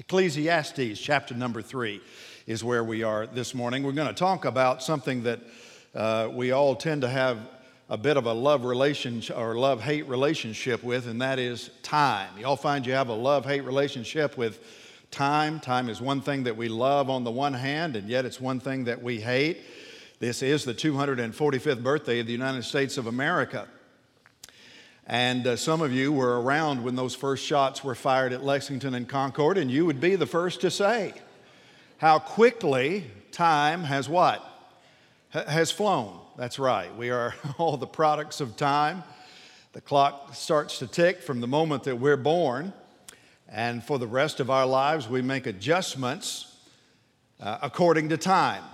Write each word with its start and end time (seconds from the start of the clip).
Ecclesiastes 0.00 0.98
chapter 0.98 1.34
number 1.34 1.60
three 1.60 2.00
is 2.46 2.64
where 2.64 2.82
we 2.82 3.02
are 3.02 3.26
this 3.26 3.54
morning. 3.54 3.82
We're 3.82 3.92
going 3.92 4.08
to 4.08 4.14
talk 4.14 4.46
about 4.46 4.82
something 4.82 5.24
that 5.24 5.40
uh, 5.94 6.30
we 6.32 6.52
all 6.52 6.74
tend 6.74 7.02
to 7.02 7.08
have 7.10 7.38
a 7.90 7.98
bit 7.98 8.16
of 8.16 8.24
a 8.24 8.32
love 8.32 8.64
relationship 8.64 9.36
or 9.36 9.56
love 9.56 9.82
hate 9.82 10.08
relationship 10.08 10.82
with, 10.82 11.06
and 11.06 11.20
that 11.20 11.38
is 11.38 11.68
time. 11.82 12.30
You 12.38 12.46
all 12.46 12.56
find 12.56 12.86
you 12.86 12.94
have 12.94 13.08
a 13.08 13.14
love 13.14 13.44
hate 13.44 13.62
relationship 13.62 14.38
with 14.38 14.64
time. 15.10 15.60
Time 15.60 15.90
is 15.90 16.00
one 16.00 16.22
thing 16.22 16.44
that 16.44 16.56
we 16.56 16.70
love 16.70 17.10
on 17.10 17.22
the 17.22 17.30
one 17.30 17.52
hand, 17.52 17.94
and 17.94 18.08
yet 18.08 18.24
it's 18.24 18.40
one 18.40 18.58
thing 18.58 18.84
that 18.84 19.02
we 19.02 19.20
hate. 19.20 19.58
This 20.18 20.40
is 20.40 20.64
the 20.64 20.72
245th 20.72 21.82
birthday 21.82 22.20
of 22.20 22.26
the 22.26 22.32
United 22.32 22.64
States 22.64 22.96
of 22.96 23.06
America. 23.06 23.68
And 25.06 25.46
uh, 25.46 25.56
some 25.56 25.80
of 25.80 25.92
you 25.92 26.12
were 26.12 26.40
around 26.40 26.84
when 26.84 26.94
those 26.94 27.14
first 27.14 27.44
shots 27.44 27.82
were 27.82 27.94
fired 27.94 28.32
at 28.32 28.44
Lexington 28.44 28.94
and 28.94 29.08
Concord, 29.08 29.58
and 29.58 29.70
you 29.70 29.86
would 29.86 30.00
be 30.00 30.16
the 30.16 30.26
first 30.26 30.60
to 30.60 30.70
say 30.70 31.14
how 31.98 32.18
quickly 32.18 33.04
time 33.32 33.84
has 33.84 34.08
what? 34.08 34.44
H- 35.34 35.46
has 35.46 35.70
flown. 35.70 36.18
That's 36.36 36.58
right. 36.58 36.94
We 36.96 37.10
are 37.10 37.34
all 37.58 37.76
the 37.76 37.86
products 37.86 38.40
of 38.40 38.56
time. 38.56 39.02
The 39.72 39.80
clock 39.80 40.34
starts 40.34 40.78
to 40.78 40.86
tick 40.86 41.22
from 41.22 41.40
the 41.40 41.46
moment 41.46 41.84
that 41.84 41.96
we're 41.96 42.16
born, 42.16 42.72
and 43.48 43.84
for 43.84 43.98
the 43.98 44.06
rest 44.06 44.40
of 44.40 44.50
our 44.50 44.66
lives, 44.66 45.08
we 45.08 45.22
make 45.22 45.46
adjustments 45.46 46.56
uh, 47.40 47.58
according 47.62 48.08
to 48.10 48.16
time. 48.16 48.64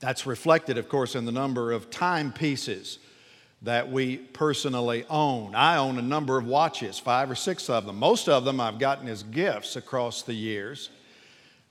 That's 0.00 0.26
reflected, 0.26 0.78
of 0.78 0.88
course, 0.88 1.14
in 1.14 1.26
the 1.26 1.32
number 1.32 1.72
of 1.72 1.90
timepieces 1.90 2.98
that 3.62 3.90
we 3.90 4.16
personally 4.16 5.04
own. 5.10 5.54
I 5.54 5.76
own 5.76 5.98
a 5.98 6.02
number 6.02 6.38
of 6.38 6.46
watches, 6.46 6.98
five 6.98 7.30
or 7.30 7.34
six 7.34 7.68
of 7.68 7.84
them. 7.84 7.96
Most 7.96 8.28
of 8.28 8.44
them 8.44 8.60
I've 8.60 8.78
gotten 8.78 9.06
as 9.08 9.22
gifts 9.22 9.76
across 9.76 10.22
the 10.22 10.32
years. 10.32 10.88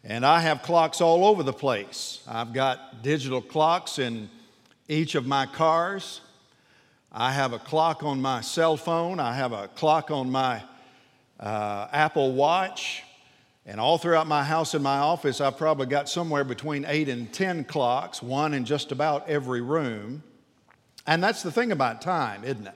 And 0.03 0.25
I 0.25 0.39
have 0.41 0.62
clocks 0.62 1.02
all 1.02 1.25
over 1.25 1.43
the 1.43 1.53
place. 1.53 2.23
I've 2.27 2.54
got 2.54 3.01
digital 3.01 3.41
clocks 3.41 3.99
in 3.99 4.29
each 4.87 5.15
of 5.15 5.26
my 5.26 5.45
cars. 5.45 6.21
I 7.12 7.32
have 7.32 7.54
a 7.54 7.60
clock 7.60 8.04
on 8.04 8.21
my 8.21 8.41
cell 8.41 8.77
phone. 8.77 9.20
I 9.20 9.34
have 9.34 9.51
a 9.51 9.67
clock 9.70 10.12
on 10.12 10.32
my 10.32 10.63
uh, 11.40 11.87
Apple 11.91 12.34
Watch. 12.34 13.04
And 13.65 13.79
all 13.79 13.98
throughout 13.98 14.27
my 14.27 14.43
house 14.43 14.73
and 14.73 14.84
my 14.84 14.99
office, 14.99 15.41
I've 15.41 15.57
probably 15.57 15.87
got 15.87 16.07
somewhere 16.07 16.43
between 16.43 16.85
eight 16.85 17.10
and 17.10 17.32
10 17.32 17.65
clocks, 17.65 18.21
one 18.21 18.54
in 18.54 18.65
just 18.65 18.91
about 18.91 19.27
every 19.27 19.62
room. 19.62 20.23
And 21.10 21.24
that's 21.24 21.41
the 21.41 21.52
thing 21.52 21.71
about 21.71 22.04
time, 22.04 22.43
isn't 22.43 22.68
it? 22.68 22.76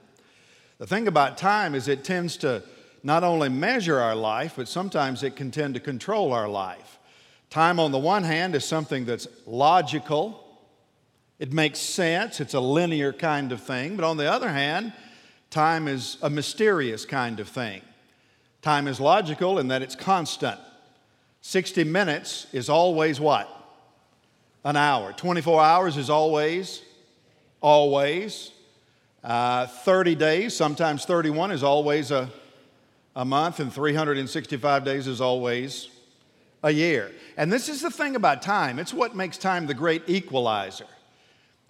The 0.80 0.88
thing 0.88 1.08
about 1.08 1.38
time 1.38 1.76
is 1.76 1.88
it 1.88 2.04
tends 2.04 2.36
to 2.38 2.64
not 3.04 3.24
only 3.24 3.48
measure 3.48 4.00
our 4.00 4.16
life, 4.16 4.54
but 4.56 4.68
sometimes 4.68 5.22
it 5.22 5.36
can 5.36 5.52
tend 5.52 5.76
to 5.76 5.80
control 5.80 6.34
our 6.34 6.50
life. 6.50 6.98
Time, 7.52 7.80
on 7.80 7.92
the 7.92 8.00
one 8.00 8.24
hand, 8.24 8.56
is 8.56 8.66
something 8.66 9.06
that's 9.06 9.28
logical, 9.46 10.44
it 11.38 11.54
makes 11.54 11.78
sense, 11.78 12.42
it's 12.42 12.56
a 12.56 12.60
linear 12.60 13.14
kind 13.14 13.52
of 13.52 13.62
thing. 13.62 13.96
But 13.96 14.04
on 14.04 14.18
the 14.18 14.32
other 14.32 14.50
hand, 14.50 14.94
time 15.52 15.88
is 15.88 16.18
a 16.24 16.30
mysterious 16.32 17.06
kind 17.06 17.40
of 17.40 17.48
thing. 17.48 17.84
Time 18.64 18.88
is 18.88 19.00
logical 19.00 19.60
in 19.60 19.68
that 19.68 19.84
it's 19.84 19.96
constant. 19.96 20.60
60 21.42 21.84
minutes 21.84 22.48
is 22.52 22.68
always 22.68 23.20
what? 23.20 23.48
An 24.66 24.76
hour. 24.76 25.14
24 25.14 25.62
hours 25.62 25.98
is 25.98 26.10
always 26.10 26.82
always. 27.64 28.52
Uh, 29.24 29.66
30 29.66 30.16
days, 30.16 30.56
sometimes 30.56 31.06
31 31.06 31.52
is 31.52 31.64
always 31.64 32.12
a, 32.12 32.30
a 33.16 33.26
month, 33.26 33.60
and 33.60 33.74
365 33.74 34.84
days 34.84 35.08
is 35.08 35.22
always 35.22 35.88
a 36.62 36.70
year. 36.70 37.12
And 37.38 37.52
this 37.52 37.70
is 37.70 37.82
the 37.82 37.90
thing 37.90 38.16
about 38.16 38.42
time 38.42 38.78
it's 38.78 38.94
what 38.94 39.16
makes 39.16 39.38
time 39.38 39.66
the 39.66 39.74
great 39.74 40.04
equalizer. 40.08 40.86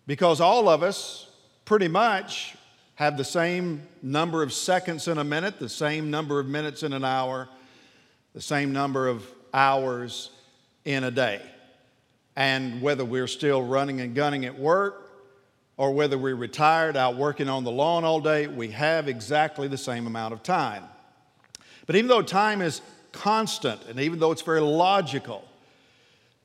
Because 0.05 0.41
all 0.41 0.67
of 0.67 0.83
us 0.83 1.29
pretty 1.63 1.87
much 1.87 2.55
have 2.95 3.15
the 3.15 3.23
same 3.23 3.83
number 4.01 4.43
of 4.43 4.51
seconds 4.51 5.07
in 5.07 5.17
a 5.17 5.23
minute, 5.23 5.59
the 5.59 5.69
same 5.69 6.11
number 6.11 6.39
of 6.39 6.47
minutes 6.47 6.83
in 6.83 6.91
an 6.91 7.05
hour, 7.05 7.47
the 8.33 8.41
same 8.41 8.73
number 8.73 9.07
of 9.07 9.25
hours 9.53 10.31
in 10.85 11.03
a 11.03 11.11
day. 11.11 11.41
And 12.35 12.81
whether 12.81 13.05
we're 13.05 13.27
still 13.27 13.63
running 13.63 14.01
and 14.01 14.13
gunning 14.13 14.45
at 14.45 14.57
work, 14.57 15.12
or 15.77 15.91
whether 15.91 16.17
we're 16.17 16.35
retired 16.35 16.95
out 16.95 17.15
working 17.15 17.49
on 17.49 17.63
the 17.63 17.71
lawn 17.71 18.03
all 18.03 18.19
day, 18.19 18.47
we 18.47 18.69
have 18.69 19.07
exactly 19.07 19.67
the 19.67 19.77
same 19.77 20.07
amount 20.07 20.33
of 20.33 20.43
time. 20.43 20.83
But 21.85 21.95
even 21.95 22.07
though 22.07 22.21
time 22.21 22.61
is 22.61 22.81
constant 23.11 23.81
and 23.89 23.99
even 23.99 24.19
though 24.19 24.31
it's 24.31 24.41
very 24.41 24.61
logical, 24.61 25.43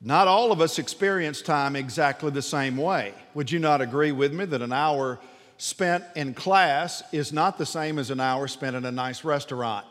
not 0.01 0.29
all 0.29 0.53
of 0.53 0.61
us 0.61 0.79
experience 0.79 1.43
time 1.43 1.75
exactly 1.75 2.31
the 2.31 2.43
same 2.43 2.77
way. 2.77 3.13
Would 3.35 3.51
you 3.51 3.59
not 3.59 3.81
agree 3.81 4.13
with 4.13 4.33
me 4.33 4.45
that 4.45 4.63
an 4.63 4.73
hour 4.73 5.19
spent 5.57 6.05
in 6.15 6.35
class 6.35 7.03
is 7.13 7.33
not 7.33 7.59
the 7.59 7.67
same 7.67 7.99
as 7.99 8.11
an 8.11 8.21
hour 8.21 8.47
spent 8.47 8.77
in 8.77 8.85
a 8.85 8.93
nice 8.93 9.25
restaurant? 9.25 9.87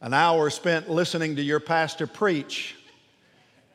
An 0.00 0.14
hour 0.14 0.50
spent 0.50 0.88
listening 0.88 1.36
to 1.36 1.42
your 1.42 1.60
pastor 1.60 2.06
preach 2.06 2.76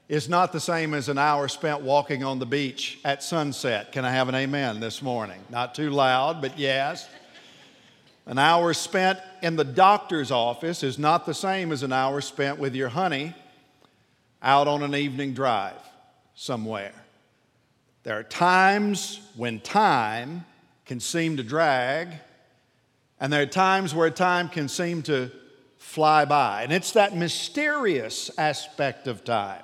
is 0.10 0.30
not 0.30 0.54
the 0.54 0.60
same 0.60 0.94
as 0.94 1.10
an 1.10 1.18
hour 1.18 1.48
spent 1.48 1.82
walking 1.82 2.24
on 2.24 2.40
the 2.40 2.46
beach 2.46 3.00
at 3.04 3.22
sunset. 3.22 3.92
Can 3.92 4.06
I 4.06 4.12
have 4.12 4.30
an 4.30 4.36
amen 4.36 4.80
this 4.80 5.02
morning? 5.02 5.40
Not 5.50 5.76
too 5.76 5.90
loud, 5.90 6.42
but 6.42 6.58
yes. 6.58 7.08
An 8.26 8.38
hour 8.38 8.74
spent 8.74 9.20
in 9.42 9.56
the 9.56 9.66
doctor's 9.66 10.32
office 10.32 10.84
is 10.84 10.98
not 10.98 11.26
the 11.26 11.34
same 11.34 11.72
as 11.72 11.84
an 11.84 11.92
hour 11.92 12.22
spent 12.22 12.58
with 12.58 12.74
your 12.74 12.90
honey 12.90 13.34
out 14.42 14.68
on 14.68 14.82
an 14.84 14.96
evening 14.96 15.34
drive 15.34 15.82
somewhere. 16.36 16.94
There 18.04 18.18
are 18.18 18.24
times 18.24 19.20
when 19.36 19.60
time 19.60 20.46
can 20.86 21.02
seem 21.02 21.36
to 21.36 21.44
drag, 21.44 22.10
and 23.20 23.34
there 23.34 23.42
are 23.42 23.48
times 23.48 23.94
where 23.94 24.10
time 24.10 24.48
can 24.48 24.70
seem 24.70 25.02
to 25.04 25.32
fly 25.78 26.24
by. 26.24 26.64
And 26.64 26.72
it's 26.72 26.92
that 26.92 27.16
mysterious 27.16 28.32
aspect 28.38 29.08
of 29.08 29.26
time 29.26 29.64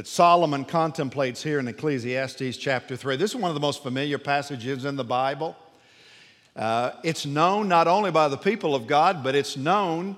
that 0.00 0.06
Solomon 0.06 0.64
contemplates 0.64 1.42
here 1.42 1.58
in 1.58 1.68
Ecclesiastes 1.68 2.56
chapter 2.56 2.96
3. 2.96 3.16
This 3.16 3.32
is 3.32 3.36
one 3.36 3.50
of 3.50 3.54
the 3.54 3.60
most 3.60 3.82
familiar 3.82 4.16
passages 4.16 4.86
in 4.86 4.96
the 4.96 5.04
Bible. 5.04 5.54
Uh, 6.56 6.92
it's 7.04 7.26
known 7.26 7.68
not 7.68 7.86
only 7.86 8.10
by 8.10 8.26
the 8.26 8.38
people 8.38 8.74
of 8.74 8.86
God, 8.86 9.22
but 9.22 9.34
it's 9.34 9.58
known 9.58 10.16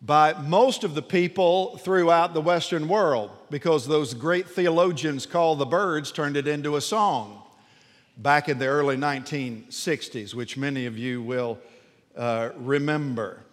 by 0.00 0.32
most 0.32 0.82
of 0.82 0.94
the 0.94 1.02
people 1.02 1.76
throughout 1.76 2.32
the 2.32 2.40
Western 2.40 2.88
world 2.88 3.30
because 3.50 3.86
those 3.86 4.14
great 4.14 4.48
theologians 4.48 5.26
called 5.26 5.58
the 5.58 5.66
Byrds 5.66 6.10
turned 6.10 6.38
it 6.38 6.48
into 6.48 6.76
a 6.76 6.80
song 6.80 7.42
back 8.16 8.48
in 8.48 8.58
the 8.58 8.66
early 8.66 8.96
1960s, 8.96 10.32
which 10.32 10.56
many 10.56 10.86
of 10.86 10.96
you 10.96 11.20
will 11.20 11.58
uh, 12.16 12.48
remember. 12.56 13.44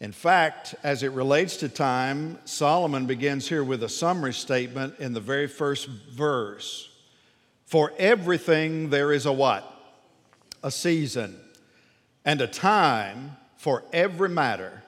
In 0.00 0.12
fact, 0.12 0.76
as 0.84 1.02
it 1.02 1.10
relates 1.12 1.56
to 1.58 1.68
time, 1.68 2.38
Solomon 2.44 3.06
begins 3.06 3.48
here 3.48 3.64
with 3.64 3.82
a 3.82 3.88
summary 3.88 4.32
statement 4.32 4.98
in 5.00 5.12
the 5.12 5.20
very 5.20 5.48
first 5.48 5.88
verse. 5.88 6.88
For 7.66 7.92
everything 7.98 8.90
there 8.90 9.12
is 9.12 9.26
a 9.26 9.32
what? 9.32 9.74
A 10.62 10.70
season 10.70 11.38
and 12.24 12.40
a 12.40 12.46
time 12.46 13.36
for 13.56 13.82
every 13.92 14.28
matter 14.28 14.84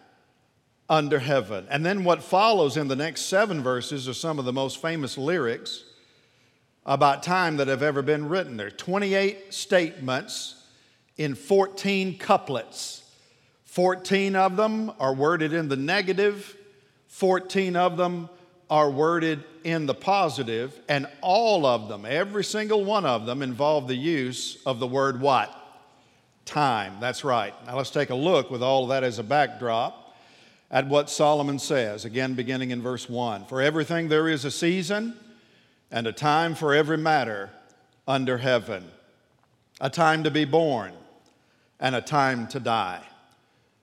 under 0.89 1.19
heaven. 1.19 1.67
And 1.71 1.85
then 1.85 2.05
what 2.05 2.23
follows 2.23 2.77
in 2.77 2.89
the 2.89 2.97
next 2.97 3.23
seven 3.23 3.63
verses 3.63 4.09
are 4.09 4.15
some 4.15 4.39
of 4.39 4.45
the 4.45 4.53
most 4.53 4.81
famous 4.81 5.19
lyrics 5.19 5.85
about 6.87 7.23
time 7.23 7.57
that 7.59 7.69
have 7.69 7.83
ever 7.83 8.03
been 8.03 8.29
written. 8.29 8.57
There 8.57 8.69
are 8.69 8.71
28 8.71 9.53
statements 9.53 10.67
in 11.17 11.35
14 11.35 12.19
couplets. 12.19 13.00
14 13.81 14.37
of 14.37 14.59
them 14.59 14.93
are 15.01 15.15
worded 15.15 15.55
in 15.55 15.67
the 15.71 15.77
negative, 15.77 16.55
14 17.07 17.77
of 17.77 17.97
them 17.97 18.29
are 18.69 18.91
worded 18.91 19.43
in 19.65 19.87
the 19.87 19.95
positive, 19.95 20.79
and 20.87 21.07
all 21.23 21.65
of 21.65 21.89
them, 21.89 22.05
every 22.05 22.45
single 22.45 22.85
one 22.85 23.07
of 23.07 23.25
them, 23.25 23.41
involve 23.41 23.89
the 23.89 23.97
use 23.97 24.59
of 24.67 24.81
the 24.81 24.87
word 24.87 25.19
what? 25.19 25.51
Time. 26.45 26.99
That's 27.01 27.25
right. 27.25 27.55
Now 27.65 27.79
let's 27.79 27.89
take 27.89 28.11
a 28.11 28.15
look 28.15 28.51
with 28.51 28.63
all 28.63 28.89
that 28.89 29.03
as 29.03 29.19
a 29.19 29.23
backdrop 29.23 30.15
at 30.71 30.87
what 30.87 31.09
Solomon 31.09 31.59
says, 31.59 32.05
again 32.05 32.35
beginning 32.35 32.73
in 32.73 32.83
verse 32.83 33.09
1. 33.09 33.47
For 33.47 33.63
everything 33.63 34.09
there 34.09 34.29
is 34.29 34.45
a 34.45 34.51
season 34.51 35.17
and 35.91 36.07
a 36.07 36.13
time 36.13 36.55
for 36.55 36.75
every 36.75 36.99
matter 36.99 37.49
under 38.07 38.37
heaven, 38.37 38.91
a 39.81 39.89
time 39.89 40.25
to 40.25 40.31
be 40.31 40.45
born 40.45 40.93
and 41.81 41.95
a 41.95 42.03
time 42.03 42.47
to 42.49 42.61
die 42.61 43.05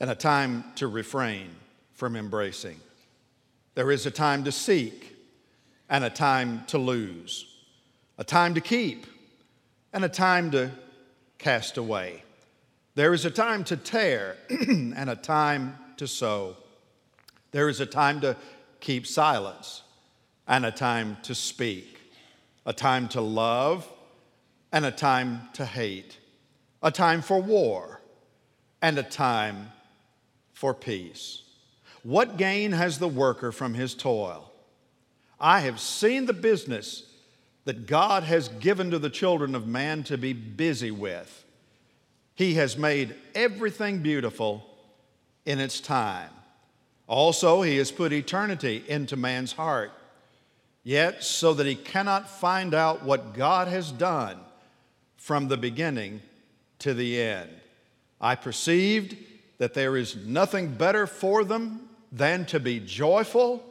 and 0.00 0.10
a 0.10 0.14
time 0.14 0.64
to 0.76 0.88
refrain 0.88 1.48
from 1.94 2.16
embracing. 2.16 2.78
There 3.74 3.90
is 3.90 4.06
a 4.06 4.10
time 4.10 4.44
to 4.44 4.52
seek 4.52 5.16
and 5.88 6.04
a 6.04 6.10
time 6.10 6.64
to 6.68 6.78
lose, 6.78 7.46
a 8.18 8.24
time 8.24 8.54
to 8.54 8.60
keep 8.60 9.06
and 9.92 10.04
a 10.04 10.08
time 10.08 10.50
to 10.50 10.70
cast 11.38 11.76
away. 11.76 12.22
There 12.94 13.14
is 13.14 13.24
a 13.24 13.30
time 13.30 13.64
to 13.64 13.76
tear 13.76 14.36
and 14.50 15.10
a 15.10 15.16
time 15.16 15.78
to 15.98 16.06
sow. 16.06 16.56
There 17.50 17.68
is 17.68 17.80
a 17.80 17.86
time 17.86 18.20
to 18.22 18.36
keep 18.80 19.06
silence 19.06 19.82
and 20.46 20.64
a 20.64 20.70
time 20.70 21.18
to 21.22 21.34
speak, 21.34 22.00
a 22.64 22.72
time 22.72 23.08
to 23.08 23.20
love 23.20 23.88
and 24.72 24.84
a 24.84 24.90
time 24.90 25.48
to 25.54 25.64
hate, 25.64 26.18
a 26.82 26.90
time 26.90 27.22
for 27.22 27.40
war 27.40 28.00
and 28.82 28.98
a 28.98 29.02
time 29.02 29.72
for 30.56 30.72
peace. 30.72 31.42
What 32.02 32.38
gain 32.38 32.72
has 32.72 32.98
the 32.98 33.06
worker 33.06 33.52
from 33.52 33.74
his 33.74 33.94
toil? 33.94 34.50
I 35.38 35.60
have 35.60 35.78
seen 35.78 36.24
the 36.24 36.32
business 36.32 37.02
that 37.66 37.86
God 37.86 38.22
has 38.22 38.48
given 38.48 38.90
to 38.90 38.98
the 38.98 39.10
children 39.10 39.54
of 39.54 39.66
man 39.66 40.02
to 40.04 40.16
be 40.16 40.32
busy 40.32 40.90
with. 40.90 41.44
He 42.34 42.54
has 42.54 42.78
made 42.78 43.14
everything 43.34 43.98
beautiful 43.98 44.64
in 45.44 45.60
its 45.60 45.78
time. 45.78 46.30
Also, 47.06 47.60
He 47.60 47.76
has 47.76 47.92
put 47.92 48.14
eternity 48.14 48.82
into 48.88 49.14
man's 49.14 49.52
heart. 49.52 49.92
Yet, 50.84 51.22
so 51.22 51.52
that 51.52 51.66
he 51.66 51.74
cannot 51.74 52.30
find 52.30 52.72
out 52.72 53.04
what 53.04 53.34
God 53.34 53.68
has 53.68 53.92
done 53.92 54.38
from 55.18 55.48
the 55.48 55.56
beginning 55.58 56.22
to 56.78 56.94
the 56.94 57.20
end. 57.20 57.50
I 58.20 58.36
perceived 58.36 59.16
that 59.58 59.74
there 59.74 59.96
is 59.96 60.16
nothing 60.16 60.74
better 60.74 61.06
for 61.06 61.44
them 61.44 61.88
than 62.12 62.44
to 62.46 62.60
be 62.60 62.80
joyful 62.80 63.62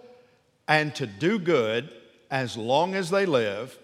and 0.68 0.94
to 0.96 1.06
do 1.06 1.40
good 1.40 1.90
as 2.32 2.58
long 2.58 2.96
as 2.96 3.10
they 3.10 3.26
live, 3.26 3.78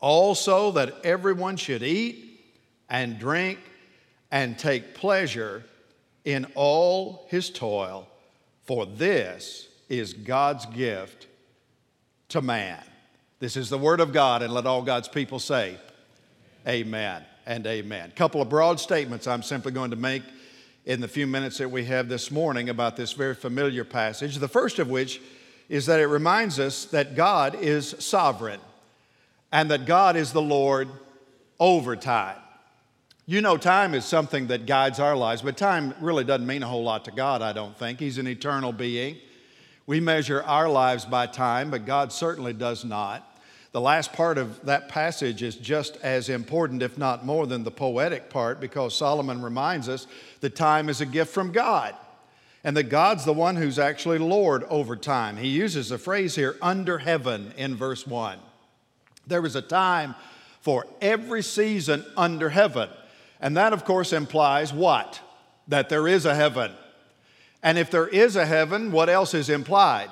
also 0.00 0.70
that 0.72 0.94
everyone 1.04 1.56
should 1.56 1.82
eat 1.82 2.40
and 2.88 3.18
drink 3.18 3.58
and 4.30 4.58
take 4.58 4.94
pleasure 4.94 5.64
in 6.24 6.46
all 6.54 7.26
his 7.28 7.50
toil, 7.50 8.06
for 8.64 8.86
this 8.86 9.68
is 9.88 10.12
God's 10.12 10.66
gift 10.66 11.26
to 12.28 12.40
man. 12.40 12.82
This 13.38 13.56
is 13.56 13.70
the 13.70 13.78
word 13.78 14.00
of 14.00 14.12
God, 14.12 14.42
and 14.42 14.52
let 14.52 14.66
all 14.66 14.82
God's 14.82 15.08
people 15.08 15.38
say, 15.38 15.78
Amen 16.68 17.24
and 17.46 17.66
amen. 17.66 18.10
A 18.10 18.12
couple 18.12 18.42
of 18.42 18.50
broad 18.50 18.78
statements 18.78 19.26
I'm 19.26 19.42
simply 19.42 19.72
going 19.72 19.90
to 19.90 19.96
make 19.96 20.22
in 20.90 21.00
the 21.00 21.06
few 21.06 21.24
minutes 21.24 21.58
that 21.58 21.70
we 21.70 21.84
have 21.84 22.08
this 22.08 22.32
morning 22.32 22.68
about 22.68 22.96
this 22.96 23.12
very 23.12 23.36
familiar 23.36 23.84
passage. 23.84 24.34
The 24.34 24.48
first 24.48 24.80
of 24.80 24.90
which 24.90 25.20
is 25.68 25.86
that 25.86 26.00
it 26.00 26.06
reminds 26.06 26.58
us 26.58 26.86
that 26.86 27.14
God 27.14 27.54
is 27.54 27.94
sovereign 28.00 28.58
and 29.52 29.70
that 29.70 29.86
God 29.86 30.16
is 30.16 30.32
the 30.32 30.42
Lord 30.42 30.88
over 31.60 31.94
time. 31.94 32.38
You 33.24 33.40
know, 33.40 33.56
time 33.56 33.94
is 33.94 34.04
something 34.04 34.48
that 34.48 34.66
guides 34.66 34.98
our 34.98 35.14
lives, 35.14 35.42
but 35.42 35.56
time 35.56 35.94
really 36.00 36.24
doesn't 36.24 36.44
mean 36.44 36.64
a 36.64 36.66
whole 36.66 36.82
lot 36.82 37.04
to 37.04 37.12
God, 37.12 37.40
I 37.40 37.52
don't 37.52 37.78
think. 37.78 38.00
He's 38.00 38.18
an 38.18 38.26
eternal 38.26 38.72
being. 38.72 39.18
We 39.86 40.00
measure 40.00 40.42
our 40.42 40.68
lives 40.68 41.04
by 41.04 41.28
time, 41.28 41.70
but 41.70 41.86
God 41.86 42.12
certainly 42.12 42.52
does 42.52 42.84
not. 42.84 43.24
The 43.72 43.80
last 43.80 44.12
part 44.12 44.36
of 44.36 44.64
that 44.66 44.88
passage 44.88 45.42
is 45.42 45.54
just 45.54 45.96
as 45.98 46.28
important, 46.28 46.82
if 46.82 46.98
not 46.98 47.24
more, 47.24 47.46
than 47.46 47.62
the 47.62 47.70
poetic 47.70 48.28
part, 48.28 48.60
because 48.60 48.96
Solomon 48.96 49.42
reminds 49.42 49.88
us 49.88 50.08
that 50.40 50.56
time 50.56 50.88
is 50.88 51.00
a 51.00 51.06
gift 51.06 51.32
from 51.32 51.52
God 51.52 51.94
and 52.64 52.76
that 52.76 52.84
God's 52.84 53.24
the 53.24 53.32
one 53.32 53.56
who's 53.56 53.78
actually 53.78 54.18
Lord 54.18 54.64
over 54.64 54.96
time. 54.96 55.36
He 55.36 55.48
uses 55.48 55.88
the 55.88 55.98
phrase 55.98 56.34
here, 56.34 56.56
under 56.60 56.98
heaven, 56.98 57.54
in 57.56 57.76
verse 57.76 58.06
1. 58.06 58.38
There 59.26 59.40
was 59.40 59.56
a 59.56 59.62
time 59.62 60.14
for 60.60 60.86
every 61.00 61.42
season 61.42 62.04
under 62.16 62.50
heaven. 62.50 62.90
And 63.40 63.56
that, 63.56 63.72
of 63.72 63.84
course, 63.84 64.12
implies 64.12 64.72
what? 64.72 65.20
That 65.68 65.88
there 65.88 66.06
is 66.06 66.26
a 66.26 66.34
heaven. 66.34 66.72
And 67.62 67.78
if 67.78 67.90
there 67.90 68.08
is 68.08 68.36
a 68.36 68.44
heaven, 68.44 68.92
what 68.92 69.08
else 69.08 69.32
is 69.32 69.48
implied? 69.48 70.10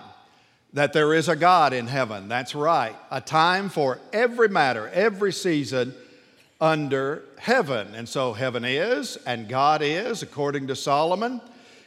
That 0.74 0.92
there 0.92 1.14
is 1.14 1.28
a 1.28 1.36
God 1.36 1.72
in 1.72 1.86
heaven. 1.86 2.28
That's 2.28 2.54
right. 2.54 2.94
A 3.10 3.20
time 3.20 3.68
for 3.68 3.98
every 4.12 4.48
matter, 4.48 4.88
every 4.88 5.32
season 5.32 5.94
under 6.60 7.22
heaven. 7.38 7.94
And 7.94 8.08
so 8.08 8.32
heaven 8.32 8.64
is, 8.64 9.16
and 9.26 9.48
God 9.48 9.80
is, 9.82 10.22
according 10.22 10.66
to 10.66 10.76
Solomon. 10.76 11.40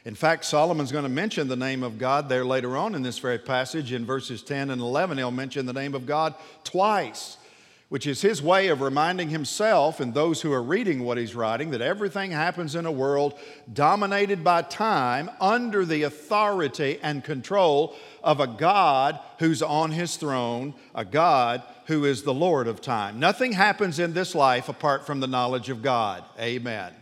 In 0.04 0.16
fact, 0.16 0.46
Solomon's 0.46 0.92
going 0.92 1.04
to 1.04 1.10
mention 1.10 1.48
the 1.48 1.56
name 1.56 1.84
of 1.84 2.00
God 2.00 2.28
there 2.28 2.44
later 2.44 2.76
on 2.76 2.96
in 2.96 3.04
this 3.04 3.20
very 3.20 3.38
passage. 3.38 3.92
In 3.92 4.06
verses 4.06 4.42
10 4.42 4.72
and 4.72 4.82
11, 4.82 5.18
he'll 5.20 5.30
mention 5.30 5.66
the 5.68 5.74
name 5.74 5.94
of 5.94 6.08
God 6.08 6.34
twice, 6.64 7.38
which 7.92 8.08
is 8.08 8.22
his 8.22 8.42
way 8.42 8.70
of 8.70 8.80
reminding 8.80 9.28
himself 9.28 10.00
and 10.00 10.14
those 10.14 10.42
who 10.42 10.54
are 10.54 10.64
reading 10.64 11.04
what 11.04 11.18
he's 11.18 11.36
writing 11.36 11.72
that 11.72 11.82
everything 11.82 12.32
happens 12.32 12.74
in 12.74 12.86
a 12.86 12.92
world 12.92 13.38
dominated 13.74 14.46
by 14.46 14.62
time 14.62 15.30
under 15.42 15.84
the 15.84 16.04
authority 16.04 16.98
and 17.04 17.22
control 17.22 17.94
of 18.24 18.40
a 18.40 18.48
God 18.48 19.20
who's 19.40 19.62
on 19.62 19.92
his 19.92 20.16
throne, 20.16 20.74
a 20.96 21.04
God 21.04 21.64
who 21.88 22.06
is 22.06 22.24
the 22.24 22.34
Lord 22.34 22.66
of 22.66 22.80
time. 22.80 23.20
Nothing 23.20 23.52
happens 23.52 24.00
in 24.00 24.14
this 24.14 24.34
life 24.34 24.70
apart 24.70 25.06
from 25.06 25.20
the 25.20 25.28
knowledge 25.28 25.68
of 25.68 25.82
God. 25.82 26.24
Amen. 26.40 26.94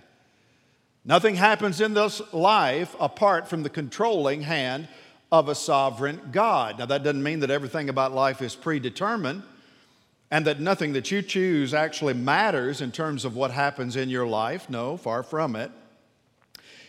Nothing 1.06 1.36
happens 1.36 1.82
in 1.82 1.94
this 1.94 2.20
life 2.34 2.96
apart 3.00 3.48
from 3.48 3.62
the 3.62 3.70
controlling 3.70 4.42
hand 4.42 4.88
of 5.32 5.50
a 5.50 5.56
sovereign 5.56 6.20
God. 6.32 6.80
Now, 6.80 6.88
that 6.88 7.04
doesn't 7.04 7.22
mean 7.22 7.42
that 7.42 7.52
everything 7.52 7.90
about 7.90 8.12
life 8.12 8.42
is 8.42 8.56
predetermined 8.56 9.44
and 10.32 10.46
that 10.46 10.60
nothing 10.60 10.94
that 10.94 11.12
you 11.12 11.22
choose 11.22 11.74
actually 11.74 12.14
matters 12.14 12.82
in 12.82 12.92
terms 12.92 13.26
of 13.26 13.36
what 13.36 13.52
happens 13.52 13.96
in 13.96 14.10
your 14.10 14.28
life. 14.28 14.70
No, 14.70 14.98
far 14.98 15.24
from 15.24 15.56
it. 15.56 15.72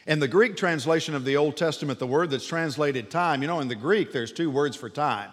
In 0.06 0.18
the 0.18 0.28
Greek 0.28 0.56
translation 0.56 1.14
of 1.14 1.24
the 1.24 1.36
Old 1.36 1.56
Testament, 1.56 1.98
the 1.98 2.06
word 2.06 2.30
that's 2.30 2.46
translated 2.46 3.10
time, 3.10 3.42
you 3.42 3.48
know, 3.48 3.60
in 3.60 3.68
the 3.68 3.74
Greek, 3.74 4.12
there's 4.12 4.32
two 4.32 4.50
words 4.50 4.76
for 4.76 4.90
time. 4.90 5.30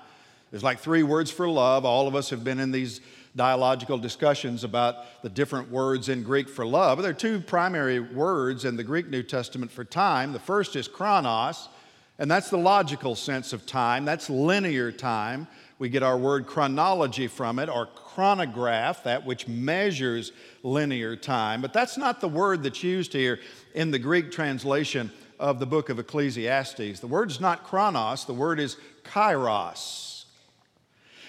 There's 0.52 0.64
like 0.64 0.80
three 0.80 1.04
words 1.04 1.32
for 1.32 1.50
love. 1.50 1.84
All 1.84 2.08
of 2.08 2.16
us 2.16 2.30
have 2.30 2.44
been 2.44 2.60
in 2.60 2.72
these 2.72 3.02
dialogical 3.36 3.98
discussions 3.98 4.64
about 4.64 5.22
the 5.22 5.30
different 5.30 5.70
words 5.70 6.10
in 6.10 6.24
Greek 6.24 6.50
for 6.50 6.66
love. 6.66 6.98
But 6.98 7.04
there 7.04 7.12
are 7.12 7.16
two 7.16 7.40
primary 7.40 8.00
words 8.00 8.66
in 8.66 8.76
the 8.76 8.84
Greek 8.84 9.10
New 9.10 9.24
Testament 9.24 9.72
for 9.72 9.84
time. 9.84 10.34
The 10.34 10.40
first 10.40 10.76
is 10.76 10.88
chronos, 10.88 11.70
and 12.18 12.30
that's 12.30 12.50
the 12.50 12.58
logical 12.58 13.16
sense 13.16 13.54
of 13.54 13.66
time, 13.66 14.06
that's 14.06 14.30
linear 14.30 14.92
time. 14.92 15.48
We 15.80 15.90
get 15.90 16.02
our 16.02 16.18
word 16.18 16.48
chronology 16.48 17.28
from 17.28 17.60
it, 17.60 17.70
or 17.70 17.86
chronograph, 17.86 19.04
that 19.04 19.26
which 19.26 19.48
measures 19.48 20.32
linear 20.64 21.16
time. 21.16 21.62
But 21.62 21.74
that's 21.74 21.98
not 21.98 22.20
the 22.20 22.28
word 22.28 22.64
that's 22.64 22.82
used 22.82 23.14
here 23.14 23.40
in 23.76 23.92
the 23.92 24.00
Greek 24.00 24.32
translation 24.32 25.12
of 25.40 25.60
the 25.60 25.68
book 25.68 25.90
of 25.90 26.00
Ecclesiastes. 26.00 27.00
The 27.00 27.08
word 27.08 27.30
is 27.30 27.40
not 27.40 27.64
chronos, 27.64 28.26
the 28.26 28.34
word 28.34 28.60
is 28.60 28.78
kairos, 29.04 30.26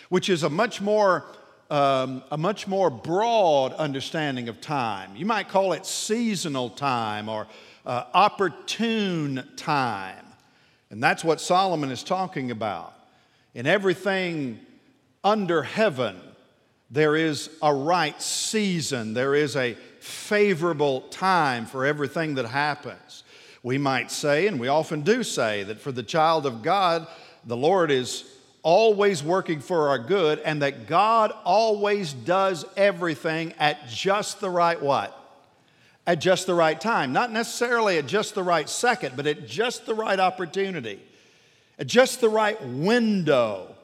which 0.09 0.31
is 0.31 0.43
a 0.43 0.51
much 0.51 0.81
more 0.81 1.27
um, 1.71 2.23
a 2.31 2.39
much 2.39 2.67
more 2.67 2.89
broad 2.89 3.75
understanding 3.75 4.49
of 4.49 4.61
time. 4.61 5.15
You 5.15 5.27
might 5.27 5.49
call 5.49 5.75
it 5.75 5.85
seasonal 5.85 6.71
time 6.71 7.29
or 7.29 7.47
uh, 7.85 8.05
opportune 8.15 9.47
time. 9.57 10.25
And 10.91 11.03
that's 11.03 11.23
what 11.23 11.41
Solomon 11.43 11.91
is 11.91 12.03
talking 12.03 12.51
about. 12.51 12.98
In 13.55 13.67
everything 13.67 14.61
under 15.25 15.63
heaven, 15.63 16.21
there 16.91 17.17
is 17.17 17.51
a 17.63 17.75
right 17.75 18.21
season, 18.21 19.15
there 19.15 19.35
is 19.35 19.57
a 19.57 19.75
favorable 20.01 21.03
time 21.03 21.67
for 21.67 21.85
everything 21.85 22.37
that 22.37 22.47
happens. 22.47 23.25
We 23.63 23.79
might 23.79 24.11
say, 24.11 24.47
and 24.47 24.59
we 24.59 24.69
often 24.69 25.03
do 25.03 25.23
say, 25.23 25.65
that 25.65 25.81
for 25.81 25.93
the 25.93 26.03
child 26.03 26.47
of 26.47 26.63
God, 26.63 27.07
the 27.45 27.57
Lord 27.57 27.91
is 27.91 28.25
always 28.63 29.23
working 29.23 29.61
for 29.61 29.89
our 29.89 29.99
good 29.99 30.39
and 30.41 30.63
that 30.63 30.87
God 30.87 31.33
always 31.45 32.13
does 32.13 32.65
everything 32.77 33.55
at 33.59 33.89
just 33.89 34.41
the 34.41 34.51
right 34.51 34.81
what? 34.81 35.15
At 36.07 36.21
just 36.21 36.47
the 36.47 36.55
right 36.55 36.81
time. 36.81 37.13
Not 37.13 37.33
necessarily 37.33 37.99
at 37.99 38.07
just 38.07 38.35
the 38.35 38.43
right 38.43 38.69
second, 38.69 39.17
but 39.17 39.27
at 39.27 39.47
just 39.47 39.87
the 39.87 39.95
right 39.95 40.19
opportunity, 40.19 41.01
just 41.85 42.21
the 42.21 42.29
right 42.29 42.61
window 42.63 43.75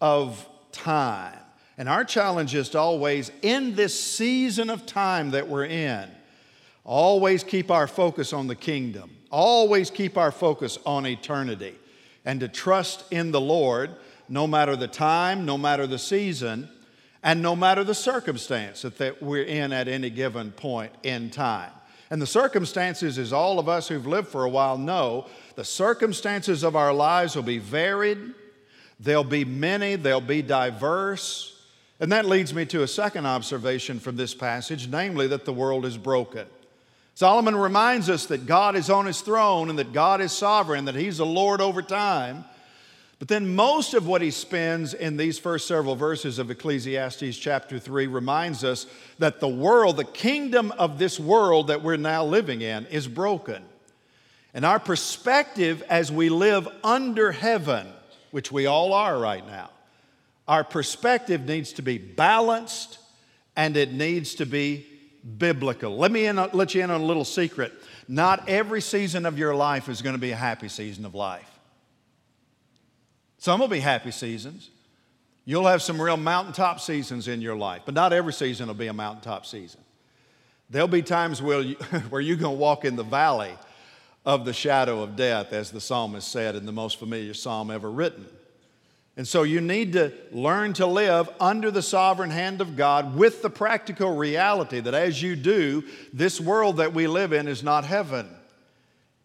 of 0.00 0.46
time. 0.72 1.38
And 1.78 1.88
our 1.88 2.04
challenge 2.04 2.54
is 2.54 2.68
to 2.70 2.78
always, 2.78 3.30
in 3.40 3.74
this 3.74 3.98
season 3.98 4.70
of 4.70 4.84
time 4.84 5.30
that 5.30 5.48
we're 5.48 5.64
in, 5.64 6.08
always 6.84 7.42
keep 7.42 7.70
our 7.70 7.86
focus 7.86 8.32
on 8.32 8.46
the 8.46 8.54
kingdom, 8.54 9.10
always 9.30 9.90
keep 9.90 10.18
our 10.18 10.30
focus 10.30 10.78
on 10.84 11.06
eternity. 11.06 11.76
and 12.24 12.40
to 12.40 12.48
trust 12.48 13.04
in 13.10 13.32
the 13.32 13.40
Lord 13.40 13.90
no 14.28 14.46
matter 14.46 14.76
the 14.76 14.88
time, 14.88 15.44
no 15.44 15.58
matter 15.58 15.86
the 15.86 15.98
season, 15.98 16.68
and 17.22 17.42
no 17.42 17.54
matter 17.54 17.84
the 17.84 17.94
circumstance 17.94 18.82
that 18.82 19.22
we're 19.22 19.44
in 19.44 19.72
at 19.72 19.88
any 19.88 20.10
given 20.10 20.50
point 20.52 20.92
in 21.02 21.30
time. 21.30 21.70
And 22.10 22.20
the 22.20 22.26
circumstances, 22.26 23.18
as 23.18 23.32
all 23.32 23.58
of 23.58 23.68
us 23.68 23.88
who've 23.88 24.06
lived 24.06 24.28
for 24.28 24.44
a 24.44 24.48
while 24.48 24.78
know, 24.78 25.26
the 25.56 25.64
circumstances 25.64 26.62
of 26.62 26.76
our 26.76 26.92
lives 26.92 27.36
will 27.36 27.42
be 27.42 27.58
varied, 27.58 28.18
they'll 29.00 29.24
be 29.24 29.44
many, 29.44 29.96
they'll 29.96 30.20
be 30.20 30.42
diverse. 30.42 31.48
And 32.00 32.10
that 32.10 32.24
leads 32.24 32.52
me 32.52 32.64
to 32.66 32.82
a 32.82 32.88
second 32.88 33.26
observation 33.26 34.00
from 34.00 34.16
this 34.16 34.34
passage, 34.34 34.88
namely 34.88 35.28
that 35.28 35.44
the 35.44 35.52
world 35.52 35.84
is 35.86 35.96
broken. 35.96 36.46
Solomon 37.14 37.54
reminds 37.54 38.08
us 38.08 38.26
that 38.26 38.46
God 38.46 38.74
is 38.74 38.88
on 38.90 39.06
his 39.06 39.20
throne 39.20 39.70
and 39.70 39.78
that 39.78 39.92
God 39.92 40.20
is 40.20 40.32
sovereign, 40.32 40.86
that 40.86 40.94
he's 40.94 41.18
the 41.18 41.26
Lord 41.26 41.60
over 41.60 41.82
time. 41.82 42.44
But 43.18 43.28
then 43.28 43.54
most 43.54 43.94
of 43.94 44.06
what 44.06 44.20
he 44.20 44.32
spends 44.32 44.94
in 44.94 45.16
these 45.16 45.38
first 45.38 45.68
several 45.68 45.94
verses 45.94 46.40
of 46.40 46.50
Ecclesiastes 46.50 47.36
chapter 47.36 47.78
3 47.78 48.08
reminds 48.08 48.64
us 48.64 48.86
that 49.20 49.38
the 49.38 49.46
world, 49.46 49.96
the 49.96 50.04
kingdom 50.04 50.72
of 50.72 50.98
this 50.98 51.20
world 51.20 51.68
that 51.68 51.82
we're 51.82 51.96
now 51.96 52.24
living 52.24 52.62
in, 52.62 52.86
is 52.86 53.06
broken. 53.06 53.62
And 54.54 54.64
our 54.64 54.78
perspective 54.78 55.82
as 55.88 56.12
we 56.12 56.28
live 56.28 56.68
under 56.84 57.32
heaven, 57.32 57.86
which 58.30 58.52
we 58.52 58.66
all 58.66 58.92
are 58.92 59.18
right 59.18 59.46
now, 59.46 59.70
our 60.46 60.64
perspective 60.64 61.46
needs 61.46 61.72
to 61.74 61.82
be 61.82 61.98
balanced 61.98 62.98
and 63.56 63.76
it 63.76 63.92
needs 63.92 64.34
to 64.36 64.46
be 64.46 64.86
biblical. 65.38 65.96
Let 65.96 66.10
me 66.10 66.26
in, 66.26 66.36
let 66.36 66.74
you 66.74 66.82
in 66.82 66.90
on 66.90 67.00
a 67.00 67.04
little 67.04 67.24
secret. 67.24 67.72
Not 68.08 68.48
every 68.48 68.80
season 68.80 69.24
of 69.24 69.38
your 69.38 69.54
life 69.54 69.88
is 69.88 70.02
going 70.02 70.14
to 70.14 70.20
be 70.20 70.32
a 70.32 70.36
happy 70.36 70.68
season 70.68 71.04
of 71.04 71.14
life. 71.14 71.48
Some 73.38 73.60
will 73.60 73.68
be 73.68 73.80
happy 73.80 74.10
seasons. 74.10 74.70
You'll 75.44 75.66
have 75.66 75.82
some 75.82 76.00
real 76.00 76.16
mountaintop 76.16 76.80
seasons 76.80 77.26
in 77.26 77.40
your 77.40 77.56
life, 77.56 77.82
but 77.84 77.94
not 77.94 78.12
every 78.12 78.32
season 78.32 78.68
will 78.68 78.74
be 78.74 78.86
a 78.86 78.92
mountaintop 78.92 79.46
season. 79.46 79.80
There'll 80.70 80.88
be 80.88 81.02
times 81.02 81.42
where, 81.42 81.60
you, 81.60 81.74
where 82.10 82.20
you're 82.20 82.36
going 82.36 82.54
to 82.54 82.60
walk 82.60 82.84
in 82.84 82.96
the 82.96 83.02
valley 83.02 83.52
of 84.24 84.44
the 84.44 84.52
shadow 84.52 85.02
of 85.02 85.16
death, 85.16 85.52
as 85.52 85.70
the 85.70 85.80
psalmist 85.80 86.30
said 86.30 86.54
in 86.54 86.66
the 86.66 86.72
most 86.72 86.98
familiar 86.98 87.34
psalm 87.34 87.70
ever 87.70 87.90
written. 87.90 88.26
And 89.16 89.28
so 89.28 89.42
you 89.42 89.60
need 89.60 89.92
to 89.92 90.12
learn 90.30 90.72
to 90.74 90.86
live 90.86 91.28
under 91.38 91.70
the 91.70 91.82
sovereign 91.82 92.30
hand 92.30 92.60
of 92.60 92.76
God 92.76 93.14
with 93.14 93.42
the 93.42 93.50
practical 93.50 94.16
reality 94.16 94.80
that 94.80 94.94
as 94.94 95.20
you 95.20 95.36
do, 95.36 95.84
this 96.12 96.40
world 96.40 96.78
that 96.78 96.94
we 96.94 97.06
live 97.06 97.32
in 97.32 97.46
is 97.46 97.62
not 97.62 97.84
heaven. 97.84 98.28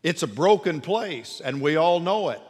It's 0.04 0.24
a 0.24 0.28
broken 0.28 0.82
place, 0.82 1.42
and 1.44 1.62
we 1.62 1.78
all 1.78 2.00
know 2.00 2.30
it. 2.30 2.42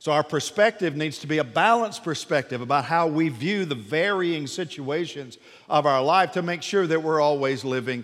So 0.00 0.10
our 0.10 0.24
perspective 0.24 0.96
needs 0.96 1.18
to 1.18 1.28
be 1.28 1.38
a 1.38 1.44
balanced 1.44 2.02
perspective 2.02 2.60
about 2.60 2.84
how 2.84 3.06
we 3.06 3.28
view 3.28 3.64
the 3.64 3.76
varying 3.76 4.48
situations 4.48 5.38
of 5.68 5.86
our 5.86 6.02
life 6.02 6.32
to 6.32 6.42
make 6.42 6.62
sure 6.62 6.88
that 6.88 7.00
we're 7.00 7.20
always 7.20 7.64
living 7.64 8.02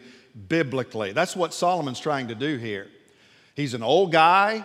biblically. 0.48 1.10
That's 1.10 1.34
what 1.34 1.52
Solomon's 1.52 1.98
trying 1.98 2.28
to 2.28 2.36
do 2.36 2.56
here. 2.56 2.86
He's 3.58 3.74
an 3.74 3.82
old 3.82 4.12
guy, 4.12 4.64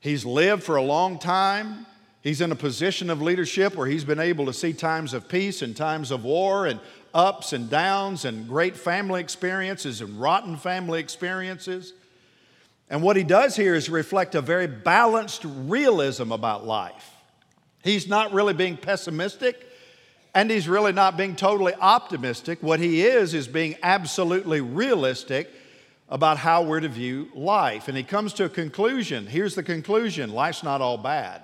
he's 0.00 0.26
lived 0.26 0.64
for 0.64 0.74
a 0.74 0.82
long 0.82 1.20
time. 1.20 1.86
He's 2.20 2.40
in 2.40 2.50
a 2.50 2.56
position 2.56 3.10
of 3.10 3.22
leadership 3.22 3.76
where 3.76 3.86
he's 3.86 4.02
been 4.02 4.18
able 4.18 4.46
to 4.46 4.52
see 4.52 4.72
times 4.72 5.14
of 5.14 5.28
peace 5.28 5.62
and 5.62 5.76
times 5.76 6.10
of 6.10 6.24
war 6.24 6.66
and 6.66 6.80
ups 7.14 7.52
and 7.52 7.70
downs 7.70 8.24
and 8.24 8.48
great 8.48 8.76
family 8.76 9.20
experiences 9.20 10.00
and 10.00 10.20
rotten 10.20 10.56
family 10.56 10.98
experiences. 10.98 11.92
And 12.90 13.04
what 13.04 13.14
he 13.14 13.22
does 13.22 13.54
here 13.54 13.76
is 13.76 13.88
reflect 13.88 14.34
a 14.34 14.40
very 14.40 14.66
balanced 14.66 15.44
realism 15.44 16.32
about 16.32 16.66
life. 16.66 17.12
He's 17.84 18.08
not 18.08 18.32
really 18.32 18.52
being 18.52 18.76
pessimistic 18.76 19.64
and 20.34 20.50
he's 20.50 20.68
really 20.68 20.92
not 20.92 21.16
being 21.16 21.36
totally 21.36 21.74
optimistic. 21.76 22.64
What 22.64 22.80
he 22.80 23.06
is, 23.06 23.32
is 23.32 23.46
being 23.46 23.76
absolutely 23.80 24.60
realistic 24.60 25.52
about 26.08 26.38
how 26.38 26.62
we're 26.62 26.80
to 26.80 26.88
view 26.88 27.28
life. 27.34 27.88
And 27.88 27.96
he 27.96 28.02
comes 28.02 28.32
to 28.34 28.44
a 28.44 28.48
conclusion. 28.48 29.26
Here's 29.26 29.54
the 29.54 29.62
conclusion 29.62 30.30
life's 30.30 30.62
not 30.62 30.80
all 30.80 30.98
bad 30.98 31.42